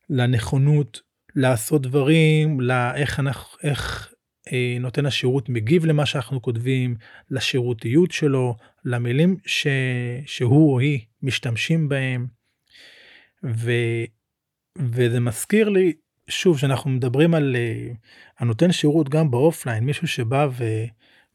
לנכונות 0.10 1.02
לעשות 1.36 1.82
דברים 1.82 2.62
לאיך 2.62 3.20
אנחנו 3.20 3.58
איך 3.64 4.14
אה, 4.52 4.78
נותן 4.80 5.06
השירות 5.06 5.50
מגיב 5.50 5.86
למה 5.86 6.06
שאנחנו 6.06 6.42
כותבים 6.42 6.96
לשירותיות 7.32 8.12
שלו 8.12 8.56
למילים 8.86 9.38
ש... 9.46 9.68
שהוא 10.26 10.74
או 10.74 10.80
היא 10.80 11.00
משתמשים 11.22 11.90
בהם. 11.90 12.28
ו... 13.46 13.72
וזה 14.78 15.20
מזכיר 15.20 15.70
לי 15.70 15.94
שוב 16.27 16.60
שאנחנו 16.60 16.89
מדברים 16.89 17.34
על 17.34 17.55
uh, 17.55 17.96
הנותן 18.39 18.72
שירות 18.72 19.10
גם 19.10 19.31
באופליין 19.31 19.84
מישהו 19.84 20.07
שבא 20.07 20.48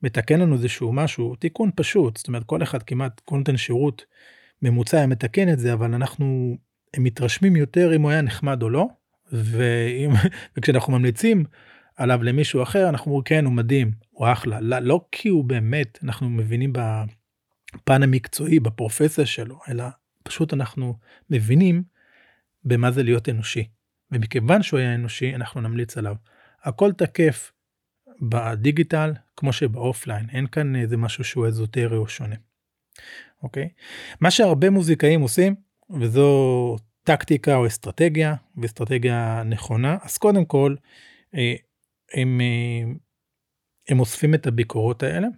ומתקן 0.02 0.40
לנו 0.40 0.54
איזשהו 0.54 0.92
משהו 0.92 1.34
תיקון 1.34 1.70
פשוט. 1.76 2.16
זאת 2.16 2.28
אומרת 2.28 2.44
כל 2.44 2.62
אחד 2.62 2.82
כמעט 2.82 3.20
כל 3.20 3.36
נותן 3.36 3.56
שירות 3.56 4.04
ממוצע 4.62 4.96
היה 4.96 5.06
מתקן 5.06 5.52
את 5.52 5.58
זה 5.58 5.72
אבל 5.72 5.94
אנחנו 5.94 6.56
מתרשמים 6.96 7.56
יותר 7.56 7.96
אם 7.96 8.02
הוא 8.02 8.10
היה 8.10 8.22
נחמד 8.22 8.62
או 8.62 8.70
לא. 8.70 8.86
ואם 9.32 10.10
וכשאנחנו 10.56 10.92
ממליצים 10.92 11.44
עליו 11.96 12.22
למישהו 12.22 12.62
אחר 12.62 12.88
אנחנו 12.88 13.10
אומרים 13.10 13.24
כן 13.24 13.44
הוא 13.44 13.52
מדהים 13.52 13.92
הוא 14.10 14.32
אחלה. 14.32 14.60
לא, 14.60 14.78
לא 14.78 15.04
כי 15.12 15.28
הוא 15.28 15.44
באמת 15.44 15.98
אנחנו 16.04 16.30
מבינים 16.30 16.72
בפן 16.72 18.02
המקצועי 18.02 18.60
בפרופסיה 18.60 19.26
שלו 19.26 19.58
אלא 19.68 19.84
פשוט 20.22 20.52
אנחנו 20.52 20.94
מבינים 21.30 21.82
במה 22.64 22.90
זה 22.90 23.02
להיות 23.02 23.28
אנושי. 23.28 23.68
ומכיוון 24.12 24.62
שהוא 24.62 24.80
היה 24.80 24.94
אנושי 24.94 25.34
אנחנו 25.34 25.60
נמליץ 25.60 25.98
עליו. 25.98 26.16
הכל 26.62 26.92
תקף 26.92 27.52
בדיגיטל 28.22 29.12
כמו 29.36 29.52
שבאופליין 29.52 30.26
אין 30.30 30.46
כאן 30.46 30.76
איזה 30.76 30.96
משהו 30.96 31.24
שהוא 31.24 31.46
אזוטרי 31.46 31.96
או 31.96 32.08
שונה. 32.08 32.36
אוקיי? 33.42 33.68
מה 34.20 34.30
שהרבה 34.30 34.70
מוזיקאים 34.70 35.20
עושים 35.20 35.54
וזו 36.00 36.76
טקטיקה 37.04 37.56
או 37.56 37.66
אסטרטגיה 37.66 38.34
ואסטרטגיה 38.56 39.42
נכונה 39.44 39.96
אז 40.02 40.18
קודם 40.18 40.44
כל 40.44 40.74
אה, 41.34 41.54
הם, 42.14 42.40
אה, 42.40 42.92
הם 43.88 44.00
אוספים 44.00 44.34
את 44.34 44.46
הביקורות 44.46 45.02
האלה. 45.02 45.28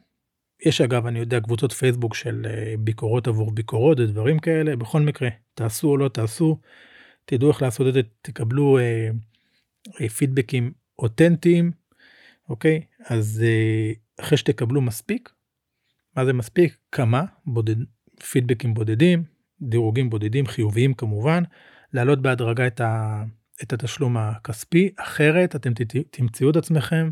יש 0.66 0.81
אגב 0.81 1.07
אני 1.07 1.19
יודע 1.19 1.40
קבוצות 1.40 1.73
פייסבוק 1.73 2.14
של 2.14 2.47
אה, 2.50 2.75
ביקורות 2.78 3.26
עבור 3.26 3.50
ביקורות 3.50 4.00
ודברים 4.00 4.38
כאלה 4.38 4.76
בכל 4.76 5.00
מקרה 5.00 5.28
תעשו 5.54 5.88
או 5.88 5.97
לא 5.97 6.09
תעשו 6.09 6.61
תדעו 7.25 7.50
איך 7.50 7.62
לעשות 7.62 7.87
את 7.87 7.95
זה 7.95 8.00
תקבלו 8.23 8.78
אה, 8.78 9.11
אה, 10.00 10.09
פידבקים 10.09 10.73
אותנטיים 10.99 11.73
אוקיי? 12.49 12.81
אז 13.07 13.45
אה, 13.45 13.93
אחרי 14.21 14.38
שתקבלו 14.38 14.81
מספיק 14.81 15.33
מה 16.16 16.25
זה 16.25 16.33
מספיק? 16.33 16.76
כמה 16.93 17.25
בודד 17.47 17.76
פידבקים 18.31 18.75
בודדים 18.75 19.25
דירוגים 19.62 20.11
בודדים 20.11 20.47
חיוביים 20.47 20.95
כמובן 20.95 21.43
להעלות 21.93 22.23
בהדרגה 22.23 22.66
את, 22.66 22.81
ה, 22.81 23.23
את 23.62 23.73
התשלום 23.73 24.16
הכספי. 24.16 24.90
אחרת 24.97 25.57
אתם 25.57 25.73
תמצאו 26.11 26.50
את 26.50 26.57
עצמכם 26.57 27.11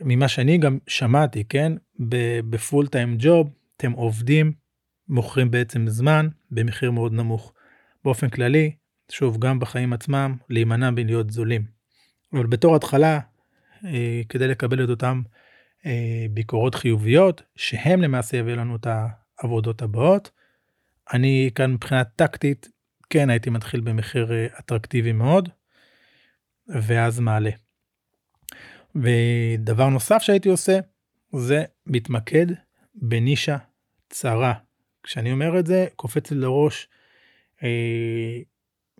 ממה 0.00 0.28
שאני 0.28 0.58
גם 0.58 0.78
שמעתי 0.86 1.44
כן? 1.44 1.72
בפול 2.50 2.86
טיים 2.86 3.16
ג'וב 3.18 3.50
אתם 3.76 3.92
עובדים 3.92 4.52
מוכרים 5.08 5.50
בעצם 5.50 5.88
זמן 5.88 6.28
במחיר 6.50 6.90
מאוד 6.90 7.12
נמוך. 7.12 7.52
באופן 8.04 8.28
כללי 8.28 8.76
שוב 9.10 9.38
גם 9.38 9.58
בחיים 9.58 9.92
עצמם 9.92 10.36
להימנע 10.48 10.90
מלהיות 10.90 11.30
זולים. 11.30 11.64
אבל 12.32 12.46
בתור 12.46 12.76
התחלה 12.76 13.20
אה, 13.84 14.20
כדי 14.28 14.48
לקבל 14.48 14.84
את 14.84 14.88
אותם 14.88 15.22
אה, 15.86 16.26
ביקורות 16.30 16.74
חיוביות 16.74 17.42
שהם 17.56 18.02
למעשה 18.02 18.36
יביאו 18.36 18.56
לנו 18.56 18.76
את 18.76 18.86
העבודות 18.86 19.82
הבאות. 19.82 20.30
אני 21.12 21.50
כאן 21.54 21.72
מבחינה 21.72 22.04
טקטית 22.04 22.68
כן 23.10 23.30
הייתי 23.30 23.50
מתחיל 23.50 23.80
במחיר 23.80 24.32
אה, 24.32 24.46
אטרקטיבי 24.58 25.12
מאוד 25.12 25.48
ואז 26.68 27.20
מעלה. 27.20 27.50
ודבר 28.94 29.88
נוסף 29.88 30.22
שהייתי 30.22 30.48
עושה 30.48 30.78
זה 31.32 31.64
מתמקד 31.86 32.46
בנישה 32.94 33.56
צרה. 34.08 34.54
כשאני 35.02 35.32
אומר 35.32 35.58
את 35.58 35.66
זה 35.66 35.86
קופץ 35.96 36.30
לי 36.30 36.38
לראש 36.38 36.88
אה, 37.62 38.38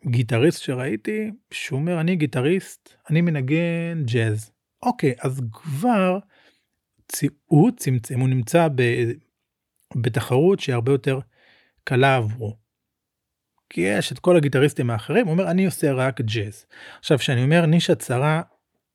גיטריסט 0.09 0.63
שראיתי 0.63 1.31
שהוא 1.51 1.79
אומר 1.79 2.01
אני 2.01 2.17
גיטריסט 2.17 2.97
אני 3.11 3.21
מנגן 3.21 4.03
ג'אז 4.05 4.51
אוקיי 4.83 5.15
אז 5.21 5.43
כבר 5.53 6.19
הוא 7.45 7.71
צמצם 7.77 8.21
הוא 8.21 8.29
נמצא 8.29 8.69
ב, 8.75 8.83
בתחרות 9.97 10.61
שהיא 10.61 10.75
הרבה 10.75 10.93
יותר 10.93 11.19
קלה 11.85 12.17
עבורו. 12.17 12.57
כי 13.71 13.81
יש 13.81 14.13
את 14.13 14.19
כל 14.19 14.37
הגיטריסטים 14.37 14.91
האחרים 14.91 15.27
הוא 15.27 15.33
אומר 15.33 15.51
אני 15.51 15.67
עושה 15.67 15.93
רק 15.93 16.21
ג'אז. 16.21 16.67
עכשיו 16.99 17.19
שאני 17.19 17.45
אומר 17.45 17.67
נישה 17.67 17.95
צרה 17.95 18.43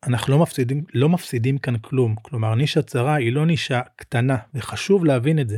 אנחנו 0.08 0.34
לא 0.34 0.42
מפסידים 0.42 0.84
לא 0.94 1.10
מפסידים 1.10 1.58
כאן 1.58 1.78
כלום 1.78 2.16
כלומר 2.22 2.56
נישה 2.56 2.82
צרה 2.82 3.16
היא 3.16 3.34
לא 3.34 3.46
נישה 3.46 3.82
קטנה 3.96 4.38
וחשוב 4.54 5.06
להבין 5.06 5.40
את 5.40 5.50
זה. 5.50 5.58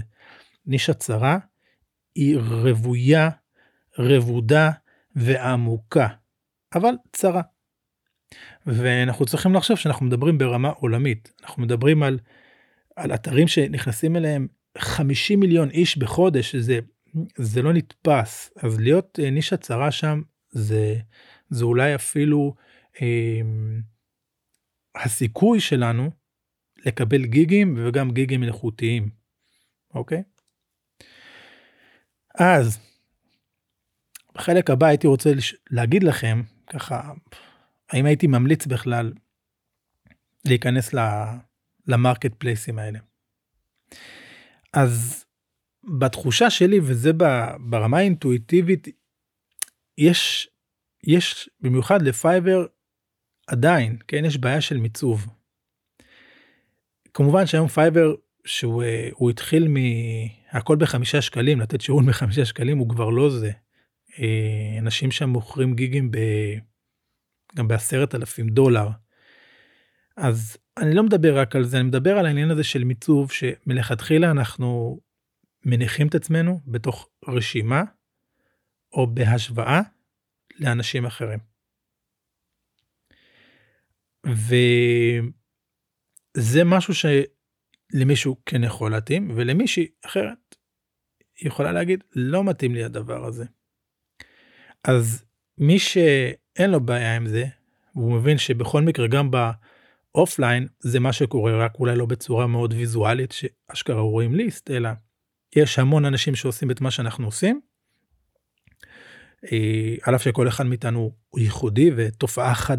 נישה 0.65 0.93
צרה 0.93 1.37
היא 2.15 2.37
רוויה 2.37 3.29
רבודה 3.99 4.71
ועמוקה, 5.15 6.07
אבל 6.75 6.93
צרה. 7.13 7.41
ואנחנו 8.65 9.25
צריכים 9.25 9.53
לחשוב 9.53 9.77
שאנחנו 9.77 10.05
מדברים 10.05 10.37
ברמה 10.37 10.69
עולמית, 10.69 11.31
אנחנו 11.41 11.63
מדברים 11.63 12.03
על, 12.03 12.19
על 12.95 13.13
אתרים 13.13 13.47
שנכנסים 13.47 14.15
אליהם 14.15 14.47
50 14.77 15.39
מיליון 15.39 15.69
איש 15.69 15.97
בחודש 15.97 16.55
זה 16.55 16.79
זה 17.35 17.61
לא 17.61 17.73
נתפס 17.73 18.51
אז 18.63 18.79
להיות 18.79 19.19
אה, 19.23 19.29
נישה 19.29 19.57
צרה 19.57 19.91
שם 19.91 20.21
זה 20.49 20.95
זה 21.49 21.65
אולי 21.65 21.95
אפילו 21.95 22.55
אה, 23.01 23.41
הסיכוי 24.95 25.59
שלנו 25.59 26.11
לקבל 26.85 27.25
גיגים 27.25 27.75
וגם 27.77 28.11
גיגים 28.11 28.43
איכותיים 28.43 29.09
אוקיי. 29.93 30.23
אז 32.39 32.79
בחלק 34.35 34.69
הבא 34.69 34.87
הייתי 34.87 35.07
רוצה 35.07 35.31
להגיד 35.71 36.03
לכם 36.03 36.41
ככה 36.69 37.11
האם 37.89 38.05
הייתי 38.05 38.27
ממליץ 38.27 38.65
בכלל 38.65 39.13
להיכנס 40.45 40.93
למרקט 41.87 42.33
פלייסים 42.37 42.79
האלה. 42.79 42.99
אז 44.73 45.25
בתחושה 45.99 46.49
שלי 46.49 46.79
וזה 46.83 47.11
ברמה 47.59 47.97
האינטואיטיבית 47.97 48.87
יש 49.97 50.49
יש 51.03 51.49
במיוחד 51.61 52.01
ל 52.01 52.10
Fiverr 52.10 52.65
עדיין 53.47 53.97
כן 54.07 54.25
יש 54.25 54.37
בעיה 54.37 54.61
של 54.61 54.77
מיצוב. 54.77 55.27
כמובן 57.13 57.45
שהיום 57.45 57.67
Fiverr 57.67 58.15
שהוא 58.45 58.83
הוא 59.13 59.29
התחיל 59.29 59.67
מהכל 59.67 60.75
בחמישה 60.75 61.21
שקלים 61.21 61.59
לתת 61.59 61.81
שירות 61.81 62.05
בחמישה 62.05 62.45
שקלים 62.45 62.77
הוא 62.77 62.89
כבר 62.89 63.09
לא 63.09 63.29
זה. 63.29 63.51
אה, 64.19 64.79
אנשים 64.79 65.11
שם 65.11 65.29
מוכרים 65.29 65.75
gig 65.75 65.97
ים 65.97 66.11
ב... 66.11 66.17
גם 67.55 67.67
בעשרת 67.67 68.15
אלפים 68.15 68.49
דולר. 68.49 68.87
אז 70.17 70.57
אני 70.77 70.93
לא 70.95 71.03
מדבר 71.03 71.39
רק 71.39 71.55
על 71.55 71.63
זה 71.63 71.77
אני 71.77 71.87
מדבר 71.87 72.17
על 72.17 72.25
העניין 72.25 72.51
הזה 72.51 72.63
של 72.63 72.83
מיצוב 72.83 73.31
שמלכתחילה 73.31 74.31
אנחנו 74.31 74.99
מניחים 75.65 76.07
את 76.07 76.15
עצמנו 76.15 76.61
בתוך 76.67 77.09
רשימה 77.27 77.83
או 78.91 79.07
בהשוואה 79.07 79.81
לאנשים 80.59 81.05
אחרים. 81.05 81.39
וזה 86.35 86.63
משהו 86.65 86.93
שלמישהו 86.93 88.37
כן 88.45 88.63
יכול 88.63 88.91
להתאים 88.91 89.31
ולמישהי 89.35 89.87
אחרת 90.05 90.55
יכולה 91.41 91.71
להגיד 91.71 92.03
לא 92.15 92.43
מתאים 92.43 92.73
לי 92.75 92.83
הדבר 92.83 93.25
הזה. 93.25 93.45
אז 94.83 95.25
מי 95.57 95.79
שאין 95.79 96.71
לו 96.71 96.79
בעיה 96.79 97.15
עם 97.15 97.27
זה 97.27 97.45
והוא 97.95 98.13
מבין 98.13 98.37
שבכל 98.37 98.81
מקרה 98.81 99.07
גם 99.07 99.31
באופליין 99.31 100.67
זה 100.79 100.99
מה 100.99 101.13
שקורה 101.13 101.65
רק 101.65 101.75
אולי 101.79 101.95
לא 101.95 102.05
בצורה 102.05 102.47
מאוד 102.47 102.73
ויזואלית 102.73 103.31
שאשכרה 103.31 104.01
רואים 104.01 104.35
ליסט 104.35 104.71
אלא 104.71 104.89
יש 105.55 105.79
המון 105.79 106.05
אנשים 106.05 106.35
שעושים 106.35 106.71
את 106.71 106.81
מה 106.81 106.91
שאנחנו 106.91 107.25
עושים. 107.25 107.61
אה, 109.51 109.95
על 110.01 110.15
אף 110.15 110.23
שכל 110.23 110.47
אחד 110.47 110.65
מאיתנו 110.65 111.11
הוא 111.29 111.39
ייחודי 111.39 111.91
ותופעה 111.95 112.55
חד 112.55 112.77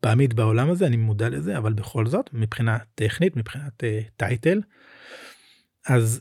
פעמית 0.00 0.34
בעולם 0.34 0.70
הזה 0.70 0.86
אני 0.86 0.96
מודע 0.96 1.28
לזה 1.28 1.58
אבל 1.58 1.72
בכל 1.72 2.06
זאת 2.06 2.30
מבחינה 2.32 2.78
טכנית 2.94 3.36
מבחינת 3.36 3.82
uh, 3.82 3.86
טייטל 4.16 4.60
אז 5.86 6.20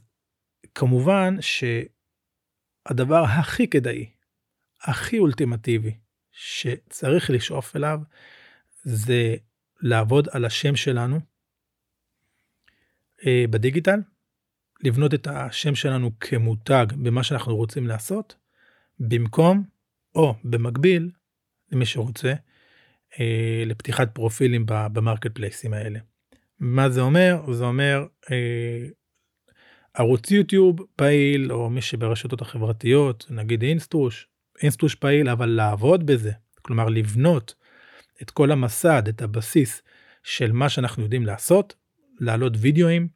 כמובן 0.76 1.38
שהדבר 1.42 3.24
הכי 3.24 3.68
כדאי 3.68 4.10
הכי 4.84 5.20
אולטימטיבי 5.20 5.98
שצריך 6.32 7.30
לשאוף 7.30 7.76
אליו 7.76 8.00
זה 8.84 9.36
לעבוד 9.82 10.28
על 10.32 10.46
השם 10.46 10.76
שלנו 10.76 11.20
uh, 13.20 13.26
בדיגיטל 13.50 14.00
לבנות 14.84 15.14
את 15.14 15.28
השם 15.28 15.76
שלנו 15.76 16.12
כמותג 16.20 16.86
במה 16.96 17.24
שאנחנו 17.24 17.56
רוצים 17.56 17.88
לעשות, 17.88 18.36
במקום 19.00 19.64
או 20.16 20.36
במקביל 20.44 21.12
למי 21.72 21.86
שרוצה 21.86 22.34
אה, 23.20 23.64
לפתיחת 23.66 24.16
פרופילים 24.16 24.66
במרקט 24.68 25.32
פלייסים 25.36 25.74
האלה. 25.74 26.00
מה 26.60 26.90
זה 26.90 27.02
אומר? 27.02 27.54
זה 27.54 27.64
אומר 27.64 28.06
אה, 28.32 28.86
ערוץ 29.94 30.32
יוטיוב 30.32 30.80
פעיל 30.96 31.52
או 31.52 31.70
מי 31.70 31.82
שברשתות 31.82 32.42
החברתיות 32.42 33.26
נגיד 33.30 33.64
אינסטוש, 33.64 34.28
אינסטוש 34.64 34.96
פעיל 34.96 35.30
אבל 35.30 35.50
לעבוד 35.50 36.06
בזה, 36.06 36.32
כלומר 36.62 36.90
לבנות 36.90 37.56
את 38.22 38.32
כל 38.32 38.52
המסד, 38.52 39.08
את 39.08 39.22
הבסיס 39.22 39.82
של 40.24 40.52
מה 40.52 40.70
שאנחנו 40.70 41.04
יודעים 41.04 41.26
לעשות, 41.26 41.76
להעלות 42.20 42.54
וידאוים 42.58 43.08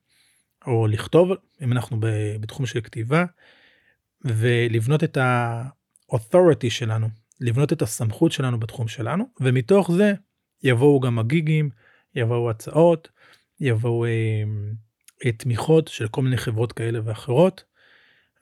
או 0.68 0.88
לכתוב 0.88 1.32
אם 1.62 1.72
אנחנו 1.72 1.98
בתחום 2.40 2.66
של 2.66 2.82
כתיבה 2.82 3.26
ולבנות 4.26 5.04
את 5.04 5.18
ה-authority 5.18 6.70
שלנו 6.70 7.08
לבנות 7.42 7.74
את 7.74 7.82
הסמכות 7.82 8.32
שלנו 8.32 8.60
בתחום 8.60 8.88
שלנו 8.88 9.26
ומתוך 9.40 9.92
זה 9.92 10.14
יבואו 10.64 11.00
גם 11.00 11.20
הגיגים 11.20 11.70
יבואו 12.16 12.50
הצעות 12.50 13.10
יבואו 13.60 14.06
אה, 14.06 14.44
אה, 15.26 15.32
תמיכות 15.32 15.88
של 15.88 16.08
כל 16.08 16.22
מיני 16.22 16.38
חברות 16.38 16.74
כאלה 16.74 17.00
ואחרות 17.04 17.64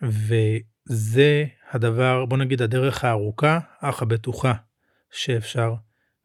וזה 0.02 1.46
הדבר 1.76 2.26
בוא 2.26 2.38
נגיד 2.38 2.62
הדרך 2.62 3.04
הארוכה 3.04 3.60
אך 3.80 4.02
הבטוחה 4.02 4.54
שאפשר 5.12 5.74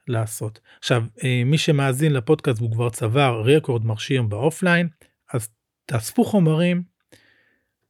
לעשות. 0.09 0.61
עכשיו 0.79 1.05
אה, 1.25 1.43
מי 1.47 1.59
שמאזין 1.59 2.13
לפודקאסט 2.13 2.61
הוא 2.61 2.73
כבר 2.73 2.91
צבר 2.91 3.43
רקורד 3.45 3.85
מרשים 3.85 4.29
באופליין 4.29 4.89
אז 5.33 5.49
תאספו 5.87 6.25
חומרים, 6.25 6.83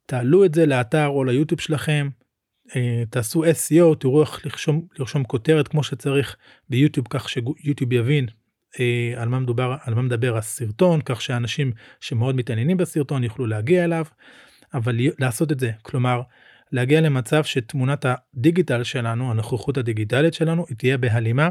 תעלו 0.05 0.45
את 0.45 0.53
זה 0.53 0.65
לאתר 0.65 1.07
או 1.07 1.23
ליוטיוב 1.23 1.61
שלכם, 1.61 2.09
אה, 2.75 3.03
תעשו 3.09 3.43
SEO, 3.43 3.95
תראו 3.99 4.21
איך 4.21 4.45
לרשום, 4.45 4.87
לרשום 4.99 5.23
כותרת 5.23 5.67
כמו 5.67 5.83
שצריך 5.83 6.35
ביוטיוב 6.69 7.07
כך 7.09 7.29
שיוטיוב 7.29 7.93
יבין 7.93 8.27
אה, 8.79 9.13
על 9.17 9.29
מה 9.29 9.39
מדובר, 9.39 9.75
על 9.81 9.93
מה 9.93 10.01
מדבר 10.01 10.37
הסרטון, 10.37 11.01
כך 11.05 11.21
שאנשים 11.21 11.71
שמאוד 11.99 12.35
מתעניינים 12.35 12.77
בסרטון 12.77 13.23
יוכלו 13.23 13.45
להגיע 13.45 13.83
אליו, 13.83 14.05
אבל 14.73 14.99
לעשות 15.19 15.51
את 15.51 15.59
זה, 15.59 15.71
כלומר 15.81 16.21
להגיע 16.71 17.01
למצב 17.01 17.43
שתמונת 17.43 18.05
הדיגיטל 18.05 18.83
שלנו, 18.83 19.31
הנוכחות 19.31 19.77
הדיגיטלית 19.77 20.33
שלנו, 20.33 20.65
היא 20.69 20.77
תהיה 20.77 20.97
בהלימה 20.97 21.49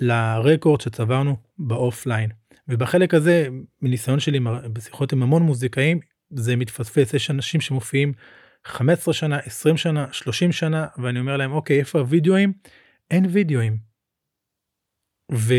לרקורד 0.00 0.80
שצברנו 0.80 1.36
באופליין. 1.58 2.30
ובחלק 2.68 3.14
הזה 3.14 3.48
מניסיון 3.82 4.20
שלי 4.20 4.40
בשיחות 4.72 5.12
עם 5.12 5.22
המון 5.22 5.42
מוזיקאים 5.42 6.00
זה 6.30 6.56
מתפספס 6.56 7.14
יש 7.14 7.30
אנשים 7.30 7.60
שמופיעים 7.60 8.12
15 8.64 9.14
שנה 9.14 9.38
20 9.38 9.76
שנה 9.76 10.12
30 10.12 10.52
שנה 10.52 10.86
ואני 10.98 11.20
אומר 11.20 11.36
להם 11.36 11.52
אוקיי 11.52 11.78
איפה 11.78 11.98
הווידאוים 11.98 12.52
אין 13.10 13.26
וידאוים. 13.30 13.78
ו, 15.32 15.54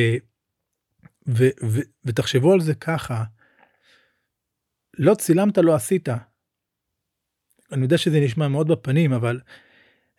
ו, 1.27 1.43
ו, 1.63 1.79
ותחשבו 2.05 2.53
על 2.53 2.61
זה 2.61 2.75
ככה 2.75 3.23
לא 4.97 5.15
צילמת 5.15 5.57
לא 5.57 5.75
עשית. 5.75 6.09
אני 7.71 7.83
יודע 7.83 7.97
שזה 7.97 8.19
נשמע 8.19 8.47
מאוד 8.47 8.67
בפנים 8.67 9.13
אבל 9.13 9.39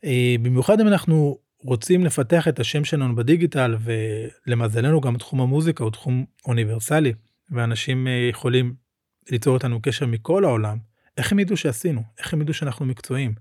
אה, 0.05 0.35
במיוחד 0.43 0.81
אם 0.81 0.89
אנחנו 0.89 1.39
רוצים 1.59 2.05
לפתח 2.05 2.49
את 2.49 2.61
השם 2.61 2.85
שלנו 2.85 3.17
בדיגיטל 3.17 3.77
ולמזלנו 4.47 5.01
גם 5.01 5.17
תחום 5.17 5.41
המוזיקה 5.41 5.85
הוא 5.85 5.93
תחום 5.93 6.25
אוניברסלי 6.47 7.13
ואנשים 7.51 8.09
אה, 8.09 8.29
יכולים 8.31 8.75
ליצור 9.31 9.55
איתנו 9.55 9.83
קשר 9.83 10.07
מכל 10.07 10.45
העולם 10.45 10.79
איך 11.17 11.33
הם 11.33 11.39
ידעו 11.39 11.57
שעשינו 11.57 12.03
איך 12.19 12.33
הם 12.33 12.41
ידעו 12.41 12.55
שאנחנו 12.55 12.87
מקצועיים. 12.87 13.35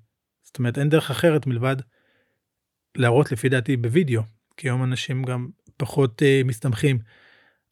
זאת 0.43 0.59
אומרת 0.59 0.77
אין 0.77 0.89
דרך 0.89 1.11
אחרת 1.11 1.47
מלבד 1.47 1.75
להראות 2.95 3.31
לפי 3.31 3.49
דעתי 3.49 3.77
בווידאו 3.77 4.21
כי 4.57 4.67
היום 4.67 4.83
אנשים 4.83 5.23
גם 5.23 5.49
פחות 5.77 6.21
uh, 6.21 6.47
מסתמכים 6.47 6.99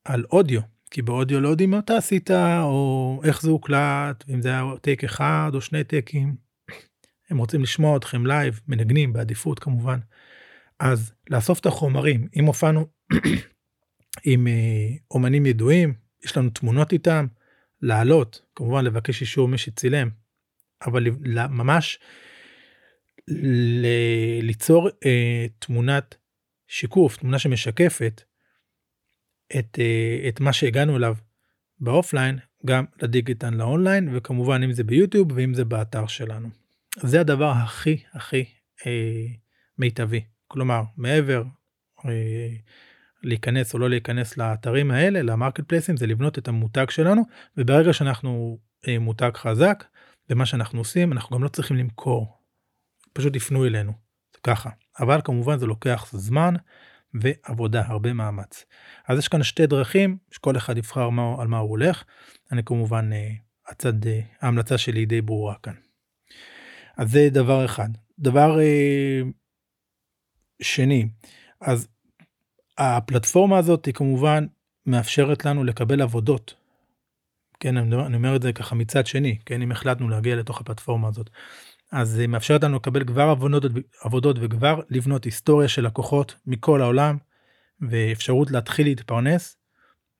על 0.05 0.25
אודיו 0.31 0.61
כי 0.91 1.01
באודיו 1.01 1.41
לא 1.41 1.49
יודעים 1.49 1.71
מה 1.71 1.79
אתה 1.79 1.97
עשית 1.97 2.31
או 2.61 3.21
איך 3.23 3.41
זה 3.41 3.49
הוקלט 3.49 4.23
אם 4.29 4.41
זה 4.41 4.49
היה 4.49 4.63
טייק 4.81 5.03
אחד 5.03 5.51
או 5.53 5.61
שני 5.61 5.83
טייקים. 5.83 6.35
הם 7.29 7.37
רוצים 7.37 7.63
לשמוע 7.63 7.97
אתכם 7.97 8.25
לייב 8.25 8.59
מנגנים 8.67 9.13
בעדיפות 9.13 9.59
כמובן. 9.59 9.99
אז 10.79 11.13
לאסוף 11.29 11.59
את 11.59 11.65
החומרים 11.65 12.27
אם 12.35 12.45
הופענו 12.45 12.87
עם 14.23 14.47
אה, 14.47 14.95
אומנים 15.11 15.45
ידועים 15.45 15.93
יש 16.25 16.37
לנו 16.37 16.49
תמונות 16.49 16.93
איתם 16.93 17.27
לעלות 17.81 18.41
כמובן 18.55 18.85
לבקש 18.85 19.21
אישור 19.21 19.47
מי 19.47 19.57
שצילם 19.57 20.09
אבל 20.85 21.05
ממש 21.49 21.99
ל- 23.27 24.41
ליצור 24.41 24.89
אה, 25.05 25.45
תמונת 25.59 26.15
שיקוף 26.67 27.17
תמונה 27.17 27.39
שמשקפת 27.39 28.21
את, 29.57 29.79
אה, 29.79 30.29
את 30.29 30.39
מה 30.39 30.53
שהגענו 30.53 30.97
אליו 30.97 31.15
ב 31.79 31.87
offline 31.87 32.39
גם 32.65 32.85
לדיגיטל 33.01 33.49
לאונליין 33.49 34.09
וכמובן 34.13 34.63
אם 34.63 34.71
זה 34.71 34.83
ב 34.83 34.89
YouTube 34.89 35.31
ואם 35.35 35.53
זה 35.53 35.65
באתר 35.65 36.07
שלנו. 36.07 36.49
זה 36.97 37.19
הדבר 37.21 37.49
הכי 37.49 38.03
הכי 38.13 38.45
אה, 38.85 39.25
מיטבי. 39.77 40.23
כלומר 40.47 40.81
מעבר 40.97 41.43
אה, 42.05 42.49
להיכנס 43.23 43.73
או 43.73 43.79
לא 43.79 43.89
להיכנס 43.89 44.37
לאתרים 44.37 44.91
האלה 44.91 45.21
ל 45.21 45.25
marketplace 45.25 45.63
ים 45.67 45.97
זה 45.97 46.07
לבנות 46.07 46.37
את 46.37 46.47
המותג 46.47 46.89
שלנו 46.89 47.21
וברגע 47.57 47.93
שאנחנו 47.93 48.59
אה, 48.87 48.99
מותג 48.99 49.31
חזק 49.35 49.83
במה 50.29 50.45
שאנחנו 50.45 50.79
עושים 50.79 51.11
אנחנו 51.11 51.37
גם 51.37 51.43
לא 51.43 51.49
צריכים 51.49 51.77
למכור. 51.77 52.37
פשוט 53.13 53.35
יפנו 53.35 53.65
אלינו 53.65 53.93
ככה 54.43 54.69
אבל 54.99 55.21
כמובן 55.23 55.57
זה 55.57 55.65
לוקח 55.65 56.09
זמן 56.11 56.53
ועבודה 57.13 57.81
הרבה 57.85 58.13
מאמץ. 58.13 58.65
אז 59.07 59.19
יש 59.19 59.27
כאן 59.27 59.43
שתי 59.43 59.67
דרכים 59.67 60.17
שכל 60.31 60.57
אחד 60.57 60.77
יבחר 60.77 61.09
מה, 61.09 61.35
על 61.39 61.47
מה 61.47 61.57
הוא 61.57 61.69
הולך. 61.69 62.03
אני 62.51 62.63
כמובן 62.63 63.13
אה, 63.13 63.29
הצד 63.67 63.93
ההמלצה 64.41 64.77
שלי 64.77 65.05
די 65.05 65.21
ברורה 65.21 65.55
כאן. 65.63 65.73
אז 66.97 67.11
זה 67.11 67.29
דבר 67.31 67.65
אחד. 67.65 67.89
דבר 68.19 68.57
שני 70.61 71.07
אז 71.61 71.87
הפלטפורמה 72.77 73.57
הזאת 73.57 73.85
היא 73.85 73.93
כמובן 73.93 74.45
מאפשרת 74.85 75.45
לנו 75.45 75.63
לקבל 75.63 76.01
עבודות. 76.01 76.53
כן, 77.59 77.77
אני 77.77 78.15
אומר 78.15 78.35
את 78.35 78.41
זה 78.41 78.53
ככה 78.53 78.75
מצד 78.75 79.07
שני, 79.07 79.39
כן, 79.45 79.61
אם 79.61 79.71
החלטנו 79.71 80.09
להגיע 80.09 80.35
לתוך 80.35 80.61
הפלטפורמה 80.61 81.07
הזאת. 81.07 81.29
אז 81.91 82.19
היא 82.19 82.27
מאפשרת 82.27 82.63
לנו 82.63 82.75
לקבל 82.75 83.05
כבר 83.05 83.21
עבודות, 83.21 83.63
עבודות 84.01 84.37
וכבר 84.41 84.81
לבנות 84.89 85.23
היסטוריה 85.23 85.67
של 85.67 85.85
לקוחות 85.85 86.35
מכל 86.45 86.81
העולם, 86.81 87.17
ואפשרות 87.81 88.51
להתחיל 88.51 88.87
להתפרנס 88.87 89.57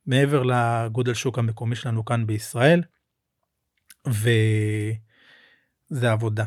מעבר 0.06 0.44
לגודל 0.44 1.14
שוק 1.14 1.40
המקומי 1.40 1.76
שלנו 1.76 2.06
כאן 2.06 2.28
בישראל, 2.28 2.84
וזה 4.08 4.92
עבודה. 6.12 6.46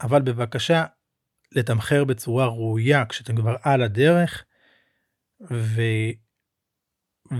אבל 0.00 0.22
בבקשה, 0.22 0.84
לתמחר 1.52 2.04
בצורה 2.04 2.46
ראויה 2.46 3.06
כשאתם 3.06 3.36
כבר 3.36 3.56
על 3.62 3.82
הדרך, 3.82 4.44
ו... 5.50 5.82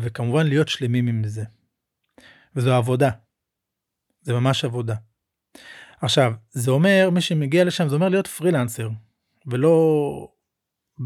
וכמובן 0.00 0.46
להיות 0.46 0.68
שלמים 0.68 1.06
עם 1.06 1.24
זה. 1.26 1.44
וזו 2.56 2.72
עבודה. 2.74 3.10
זה 4.20 4.32
ממש 4.32 4.64
עבודה. 4.64 4.94
עכשיו, 6.02 6.32
זה 6.50 6.70
אומר, 6.70 7.08
מי 7.12 7.20
שמגיע 7.20 7.64
לשם, 7.64 7.88
זה 7.88 7.94
אומר 7.94 8.08
להיות 8.08 8.26
פרילנסר, 8.26 8.88
ולא... 9.46 10.28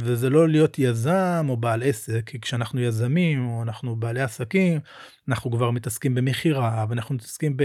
וזה 0.00 0.30
לא 0.30 0.48
להיות 0.48 0.78
יזם 0.78 1.46
או 1.48 1.56
בעל 1.56 1.82
עסק, 1.82 2.22
כי 2.26 2.40
כשאנחנו 2.40 2.80
יזמים 2.80 3.46
או 3.46 3.62
אנחנו 3.62 3.96
בעלי 3.96 4.20
עסקים, 4.20 4.80
אנחנו 5.28 5.50
כבר 5.50 5.70
מתעסקים 5.70 6.14
במכירה, 6.14 6.86
ואנחנו 6.88 7.14
מתעסקים 7.14 7.56
ב... 7.56 7.64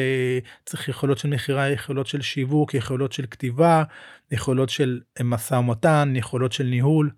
צריך 0.66 0.90
יכולות 0.90 1.18
של 1.18 1.30
מכירה, 1.30 1.70
יכולות 1.70 2.08
של 2.08 2.22
שיווק, 2.22 2.74
יכולות 2.74 3.12
של 3.12 3.26
כתיבה, 3.32 3.84
יכולות 4.32 4.70
של 4.70 5.02
משא 5.24 5.54
ומתן, 5.54 6.14
יכולות 6.16 6.52
של 6.52 6.64
ניהול. 6.64 7.12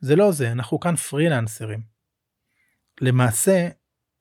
זה 0.00 0.16
לא 0.16 0.32
זה, 0.32 0.52
אנחנו 0.52 0.80
כאן 0.80 0.96
פרילנסרים. 0.96 1.80
למעשה, 3.00 3.68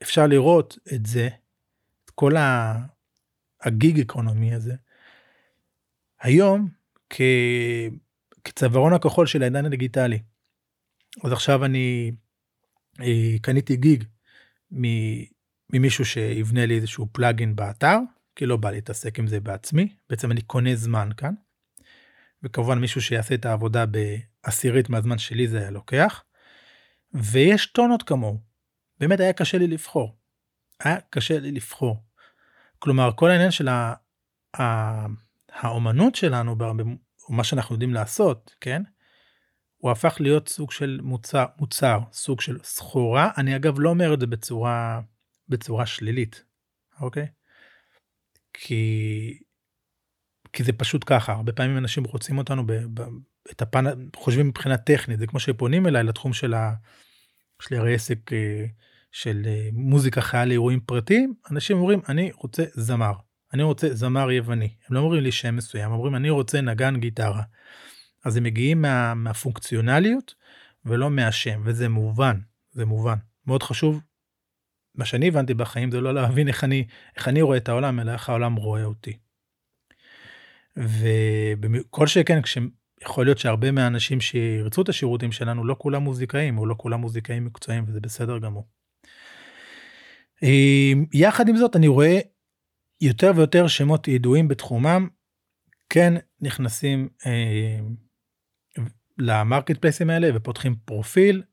אפשר 0.03 0.27
לראות 0.27 0.77
את 0.93 1.05
זה, 1.05 1.29
את 2.05 2.09
כל 2.09 2.33
הגיג 3.61 3.99
אקונומי 3.99 4.53
הזה, 4.53 4.73
היום 6.23 6.69
כ... 7.09 7.21
כצווארון 8.43 8.93
הכחול 8.93 9.25
של 9.25 9.41
העידן 9.41 9.65
הדיגיטלי. 9.65 10.19
אז 11.23 11.31
עכשיו 11.31 11.65
אני 11.65 12.11
אה, 12.99 13.35
קניתי 13.41 13.75
גיג 13.75 14.03
ממישהו 15.73 16.05
שיבנה 16.05 16.65
לי 16.65 16.75
איזשהו 16.75 17.07
פלאגין 17.11 17.55
באתר, 17.55 17.97
כי 18.35 18.45
לא 18.45 18.57
בא 18.57 18.71
להתעסק 18.71 19.19
עם 19.19 19.27
זה 19.27 19.39
בעצמי, 19.39 19.95
בעצם 20.09 20.31
אני 20.31 20.41
קונה 20.41 20.75
זמן 20.75 21.09
כאן. 21.17 21.33
וכמובן 22.43 22.79
מישהו 22.79 23.01
שיעשה 23.01 23.35
את 23.35 23.45
העבודה 23.45 23.85
בעשירית 23.85 24.89
מהזמן 24.89 25.17
שלי 25.17 25.47
זה 25.47 25.59
היה 25.59 25.71
לוקח. 25.71 26.23
ויש 27.13 27.65
טונות 27.65 28.03
כמוהו. 28.03 28.39
באמת 28.99 29.19
היה 29.19 29.33
קשה 29.33 29.57
לי 29.57 29.67
לבחור. 29.67 30.17
היה 30.79 30.97
קשה 31.09 31.39
לי 31.39 31.51
לבחור. 31.51 32.03
כלומר 32.79 33.11
כל 33.15 33.29
העניין 33.29 33.51
של 33.51 33.67
ה... 33.67 33.93
האומנות 35.53 36.15
שלנו, 36.15 36.55
מה 37.29 37.43
שאנחנו 37.43 37.75
יודעים 37.75 37.93
לעשות, 37.93 38.55
כן? 38.61 38.81
הוא 39.77 39.91
הפך 39.91 40.17
להיות 40.19 40.49
סוג 40.49 40.71
של 40.71 40.99
מוצר, 41.03 41.45
מוצר, 41.57 41.99
סוג 42.11 42.41
של 42.41 42.57
סחורה. 42.63 43.31
אני 43.37 43.55
אגב 43.55 43.79
לא 43.79 43.89
אומר 43.89 44.13
את 44.13 44.19
זה 44.19 44.27
בצורה, 44.27 45.01
בצורה 45.49 45.85
שלילית, 45.85 46.43
אוקיי? 47.01 47.27
כי, 48.53 49.39
כי 50.53 50.63
זה 50.63 50.73
פשוט 50.73 51.03
ככה, 51.05 51.33
הרבה 51.33 51.51
פעמים 51.51 51.77
אנשים 51.77 52.03
רוצים 52.03 52.37
אותנו, 52.37 52.67
ב, 52.67 52.71
ב, 52.71 53.01
את 53.51 53.61
הפן, 53.61 53.85
חושבים 54.15 54.47
מבחינה 54.47 54.77
טכנית, 54.77 55.19
זה 55.19 55.27
כמו 55.27 55.39
שפונים 55.39 55.87
אליי 55.87 56.03
לתחום 56.03 56.33
של 56.33 56.53
ה... 56.53 56.73
יש 57.61 57.71
לי 57.71 57.77
הרי 57.77 57.95
עסק 57.95 58.33
אה, 58.33 58.65
של 59.11 59.41
אה, 59.45 59.69
מוזיקה 59.73 60.21
חיה 60.21 60.45
לאירועים 60.45 60.79
פרטיים, 60.79 61.33
אנשים 61.51 61.77
אומרים 61.77 62.01
אני 62.09 62.31
רוצה 62.35 62.63
זמר. 62.73 63.13
אני 63.53 63.63
רוצה 63.63 63.93
זמר 63.93 64.31
יווני. 64.31 64.69
הם 64.87 64.95
לא 64.95 64.99
אומרים 64.99 65.23
לי 65.23 65.31
שם 65.31 65.55
מסוים, 65.55 65.91
אומרים 65.91 66.15
אני 66.15 66.29
רוצה 66.29 66.61
נגן 66.61 66.99
גיטרה. 66.99 67.43
אז 68.25 68.37
הם 68.37 68.43
מגיעים 68.43 68.81
מה, 68.81 69.13
מהפונקציונליות 69.13 70.35
ולא 70.85 71.09
מהשם, 71.09 71.61
וזה 71.65 71.89
מובן, 71.89 72.39
זה 72.71 72.85
מובן. 72.85 73.15
מאוד 73.47 73.63
חשוב, 73.63 74.01
מה 74.95 75.05
שאני 75.05 75.27
הבנתי 75.27 75.53
בחיים 75.53 75.91
זה 75.91 76.01
לא 76.01 76.13
להבין 76.13 76.47
איך 76.47 76.63
אני, 76.63 76.87
איך 77.15 77.27
אני 77.27 77.41
רואה 77.41 77.57
את 77.57 77.69
העולם, 77.69 77.99
אלא 77.99 78.11
איך 78.11 78.29
העולם 78.29 78.55
רואה 78.55 78.83
אותי. 78.83 79.17
וכל 80.77 82.07
שכן, 82.07 82.41
כשיכול 82.41 83.25
להיות 83.25 83.37
שהרבה 83.37 83.71
מהאנשים 83.71 84.21
שירצו 84.21 84.81
את 84.81 84.89
השירותים 84.89 85.31
שלנו, 85.31 85.65
לא 85.65 85.75
כולם 85.79 86.03
מוזיקאים, 86.03 86.57
או 86.57 86.65
לא 86.65 86.75
כולם 86.77 86.99
מוזיקאים 87.01 87.45
מקצועיים, 87.45 87.83
וזה 87.87 87.99
בסדר 87.99 88.37
גמור. 88.37 88.67
יחד 91.13 91.49
עם 91.49 91.57
זאת, 91.57 91.75
אני 91.75 91.87
רואה 91.87 92.19
יותר 93.03 93.31
ויותר 93.35 93.67
שמות 93.67 94.07
ידועים 94.07 94.47
בתחומם 94.47 95.07
כן 95.89 96.13
נכנסים 96.41 97.09
אה, 97.25 97.79
למרקט 99.17 99.77
פלייסים 99.77 100.09
האלה 100.09 100.29
ופותחים 100.35 100.75
פרופיל. 100.85 101.43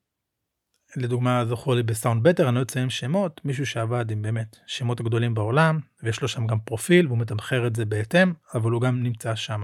לדוגמה 0.97 1.45
זכור 1.45 1.75
לי 1.75 1.83
ב 1.83 2.23
SoundBetter 2.23 2.49
אני 2.49 2.57
לא 2.57 2.63
אציין 2.63 2.91
שמות 2.91 3.41
מישהו 3.45 3.67
שעבד 3.67 4.11
עם 4.11 4.23
באמת 4.23 4.57
שמות 4.67 5.01
הגדולים 5.01 5.35
בעולם 5.35 5.81
ויש 6.03 6.23
לו 6.23 6.29
שם 6.29 6.47
גם 6.47 6.61
פרופיל 6.61 7.07
והוא 7.07 7.19
מתמחר 7.19 7.67
את 7.67 7.77
זה 7.77 7.85
בהתאם 7.85 8.33
אבל 8.55 8.71
הוא 8.71 8.81
גם 8.81 9.03
נמצא 9.03 9.35
שם. 9.35 9.63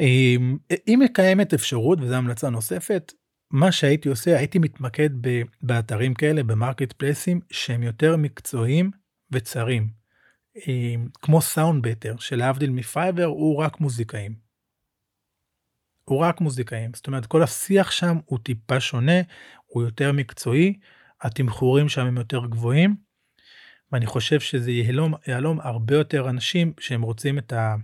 אה, 0.00 0.34
אם 0.88 1.00
קיימת 1.12 1.54
אפשרות 1.54 2.00
וזו 2.00 2.14
המלצה 2.14 2.50
נוספת 2.50 3.12
מה 3.50 3.72
שהייתי 3.72 4.08
עושה 4.08 4.36
הייתי 4.38 4.58
מתמקד 4.58 5.10
באתרים 5.62 6.14
כאלה 6.14 6.42
ב 6.42 6.46
marketplace 6.46 6.92
ים 6.92 7.40
שהם 7.50 7.82
יותר 7.82 8.16
מקצועיים 8.16 8.90
וצרים. 9.30 9.98
כמו 11.14 11.42
SoundBetter 11.42 12.16
שלהבדיל 12.18 12.70
מ 12.70 12.78
Fiverr 12.78 13.24
הוא 13.24 13.56
רק 13.56 13.80
מוזיקאים. 13.80 14.34
הוא 16.04 16.18
רק 16.18 16.40
מוזיקאים 16.40 16.90
זאת 16.94 17.06
אומרת 17.06 17.26
כל 17.26 17.42
השיח 17.42 17.90
שם 17.90 18.18
הוא 18.24 18.38
טיפה 18.38 18.80
שונה 18.80 19.20
הוא 19.66 19.82
יותר 19.82 20.12
מקצועי 20.12 20.78
התמחורים 21.20 21.88
שם 21.88 22.06
הם 22.06 22.16
יותר 22.16 22.46
גבוהים. 22.46 22.96
ואני 23.92 24.06
חושב 24.06 24.40
שזה 24.40 24.70
יהלום 24.70 25.14
יהלום 25.26 25.60
הרבה 25.60 25.94
יותר 25.96 26.30
אנשים 26.30 26.72
שהם 26.80 27.02
רוצים 27.02 27.38
את 27.38 27.52
ה... 27.52 27.74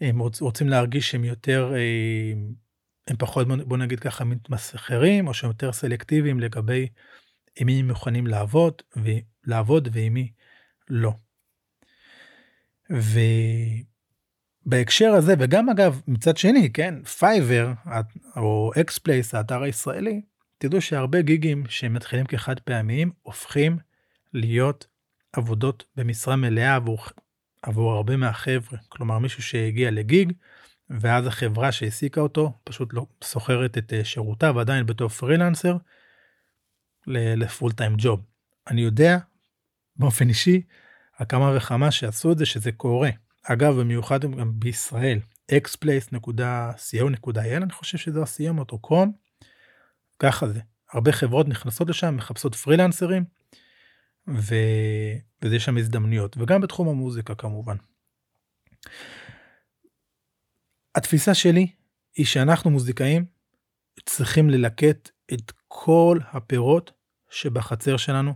הם 0.00 0.18
רוצ, 0.18 0.40
רוצים 0.40 0.68
להרגיש 0.68 1.10
שהם 1.10 1.24
יותר 1.24 1.72
הם 3.08 3.16
פחות 3.18 3.48
בוא 3.48 3.76
נגיד 3.76 4.00
ככה 4.00 4.24
מתמסחרים 4.24 5.28
או 5.28 5.34
שהם 5.34 5.50
יותר 5.50 5.72
סלקטיביים 5.72 6.40
לגבי 6.40 6.88
עם 7.56 7.66
מי 7.66 7.82
מוכנים 7.82 8.26
לעבוד 8.26 8.82
ולעבוד 8.96 9.88
ועם 9.92 10.14
מי 10.14 10.32
לא. 10.88 11.12
ובהקשר 14.66 15.10
הזה 15.12 15.34
וגם 15.38 15.68
אגב 15.68 16.00
מצד 16.08 16.36
שני 16.36 16.72
כן 16.72 17.04
Fiverr 17.04 17.72
או 18.36 18.70
XPlace 18.80 19.34
האתר 19.34 19.62
הישראלי 19.62 20.20
תדעו 20.58 20.80
שהרבה 20.80 21.22
gig 21.22 21.47
ים 21.47 21.64
שמתחילים 21.68 22.26
כחד 22.26 22.60
פעמיים 22.60 23.10
הופכים 23.22 23.78
להיות 24.32 24.86
עבודות 25.32 25.84
במשרה 25.96 26.36
מלאה 26.36 26.74
עבור, 26.74 26.98
עבור 27.62 27.92
הרבה 27.92 28.16
מהחבר'ה 28.16 28.78
כלומר 28.88 29.18
מישהו 29.18 29.42
שהגיע 29.42 29.90
ל 29.90 30.00
gig 30.00 30.32
ואז 30.90 31.26
החברה 31.26 31.72
שהעסיקה 31.72 32.20
אותו 32.20 32.52
פשוט 32.64 32.94
לא 32.94 33.06
שוכרת 33.24 33.78
את 33.78 33.92
אה, 33.92 34.04
שירותיו 34.04 34.60
עדיין 34.60 34.86
בתור 34.86 35.08
פרילנסר 35.08 35.76
ל 37.06 37.19
full 37.19 37.72
time 37.72 37.94
job. 37.98 38.20
אני 38.66 38.80
יודע 38.80 39.18
באופן 39.96 40.28
אישי 40.28 40.62
על 41.16 41.26
כמה 41.28 41.56
וכמה 41.56 41.90
שעשו 41.90 42.32
את 42.32 42.38
זה 42.38 42.46
שזה 42.46 42.72
קורה. 42.72 43.10
אגב 43.42 43.80
במיוחד 43.80 44.24
גם 44.24 44.60
בישראל 44.60 45.18
xplace.co.il 45.52 47.62
אני 47.62 47.72
חושב 47.72 47.98
שזה 47.98 48.22
הסיים 48.22 48.58
אותו 48.58 48.78
קום. 48.78 49.12
ככה 50.18 50.48
זה 50.48 50.60
הרבה 50.92 51.12
חברות 51.12 51.48
נכנסות 51.48 51.88
לשם 51.88 52.16
מחפשות 52.16 52.54
פרילנסרים 52.54 53.24
ו... 54.28 54.54
וזה 55.42 55.60
שם 55.60 55.76
הזדמנויות 55.76 56.36
וגם 56.36 56.60
בתחום 56.60 56.88
המוזיקה 56.88 57.34
כמובן. 57.34 57.76
התפיסה 60.94 61.34
שלי 61.34 61.66
היא 62.16 62.26
שאנחנו 62.26 62.70
מוזיקאים 62.70 63.24
צריכים 64.06 64.50
ללקט 64.50 65.10
את 65.32 65.52
כל 65.68 66.18
הפירות 66.32 66.92
שבחצר 67.36 67.96
שלנו 67.96 68.34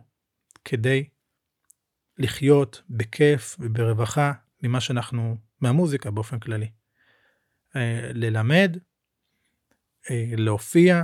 כדי 0.64 1.08
לחיות 2.18 2.82
בכיף 2.90 3.56
וברווחה 3.60 4.32
ממה 4.62 4.80
שאנחנו 4.80 5.36
מהמוזיקה 5.60 6.10
באופן 6.10 6.38
כללי. 6.38 6.70
אה, 7.76 8.10
ללמד, 8.14 8.76
אה, 10.10 10.24
להופיע, 10.36 11.02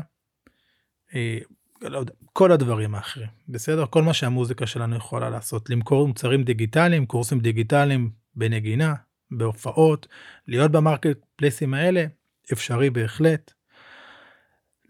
אה, 1.14 1.38
לא 1.82 2.02
כל 2.32 2.52
הדברים 2.52 2.94
האחרים 2.94 3.28
בסדר 3.48 3.86
כל 3.86 4.02
מה 4.02 4.14
שהמוזיקה 4.14 4.66
שלנו 4.66 4.96
יכולה 4.96 5.30
לעשות 5.30 5.70
למכור 5.70 6.08
מוצרים 6.08 6.42
דיגיטליים 6.42 7.06
קורסים 7.06 7.40
דיגיטליים 7.40 8.10
בנגינה 8.34 8.94
בהופעות 9.30 10.06
להיות 10.46 10.72
במרקט 10.72 11.18
פלייסים 11.36 11.74
האלה 11.74 12.04
אפשרי 12.52 12.90
בהחלט. 12.90 13.52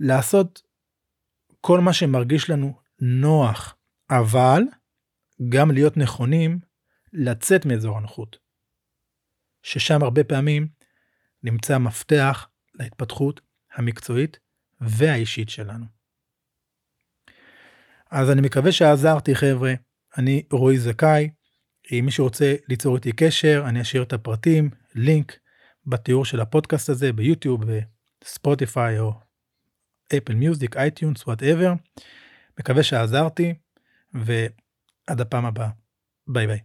לעשות 0.01 0.63
כל 1.61 1.81
מה 1.81 1.93
שמרגיש 1.93 2.51
לנו 2.51 2.86
נוח 3.01 3.77
אבל 4.11 4.63
גם 5.49 5.71
להיות 5.71 5.97
נכונים 5.97 6.59
לצאת 7.13 7.67
מאזור 7.67 7.97
הנוחות. 7.97 8.39
ששם 9.63 10.03
הרבה 10.03 10.25
פעמים 10.25 10.69
נמצא 11.43 11.79
מפתח 11.79 12.49
להתפתחות 12.75 13.41
המקצועית 13.75 14.39
והאישית 14.81 15.49
שלנו. 15.49 15.87
אז 18.11 18.31
אני 18.31 18.41
מקווה 18.41 18.73
שעזרתי 18.73 19.35
חבר'ה, 19.35 19.75
אני 20.19 20.43
רועי 20.53 20.79
זכאי, 20.79 21.31
אם 21.93 22.03
מישהו 22.05 22.25
רוצה 22.25 22.55
ליצור 22.69 22.97
איתי 22.97 23.13
קשר 23.13 23.65
אני 23.69 23.81
אשאיר 23.81 24.03
את 24.03 24.13
הפרטים, 24.13 24.71
לינק 24.95 25.39
בתיאור 25.87 26.25
של 26.25 26.41
הפודקאסט 26.41 26.89
הזה 26.89 27.13
ב 27.13 27.18
YouTube, 27.18 27.61
ב 28.25 28.34
Spotify 28.34 28.99
או 28.99 29.13
Apple 30.17 30.35
Music, 30.35 30.77
iTunes, 30.77 31.27
whatever. 31.27 31.73
מקווה 32.61 32.83
שעזרתי 32.83 33.55
ועד 34.15 35.21
הפעם 35.21 35.47
הבאה. 35.47 35.69
ביי 36.27 36.47
ביי. 36.47 36.61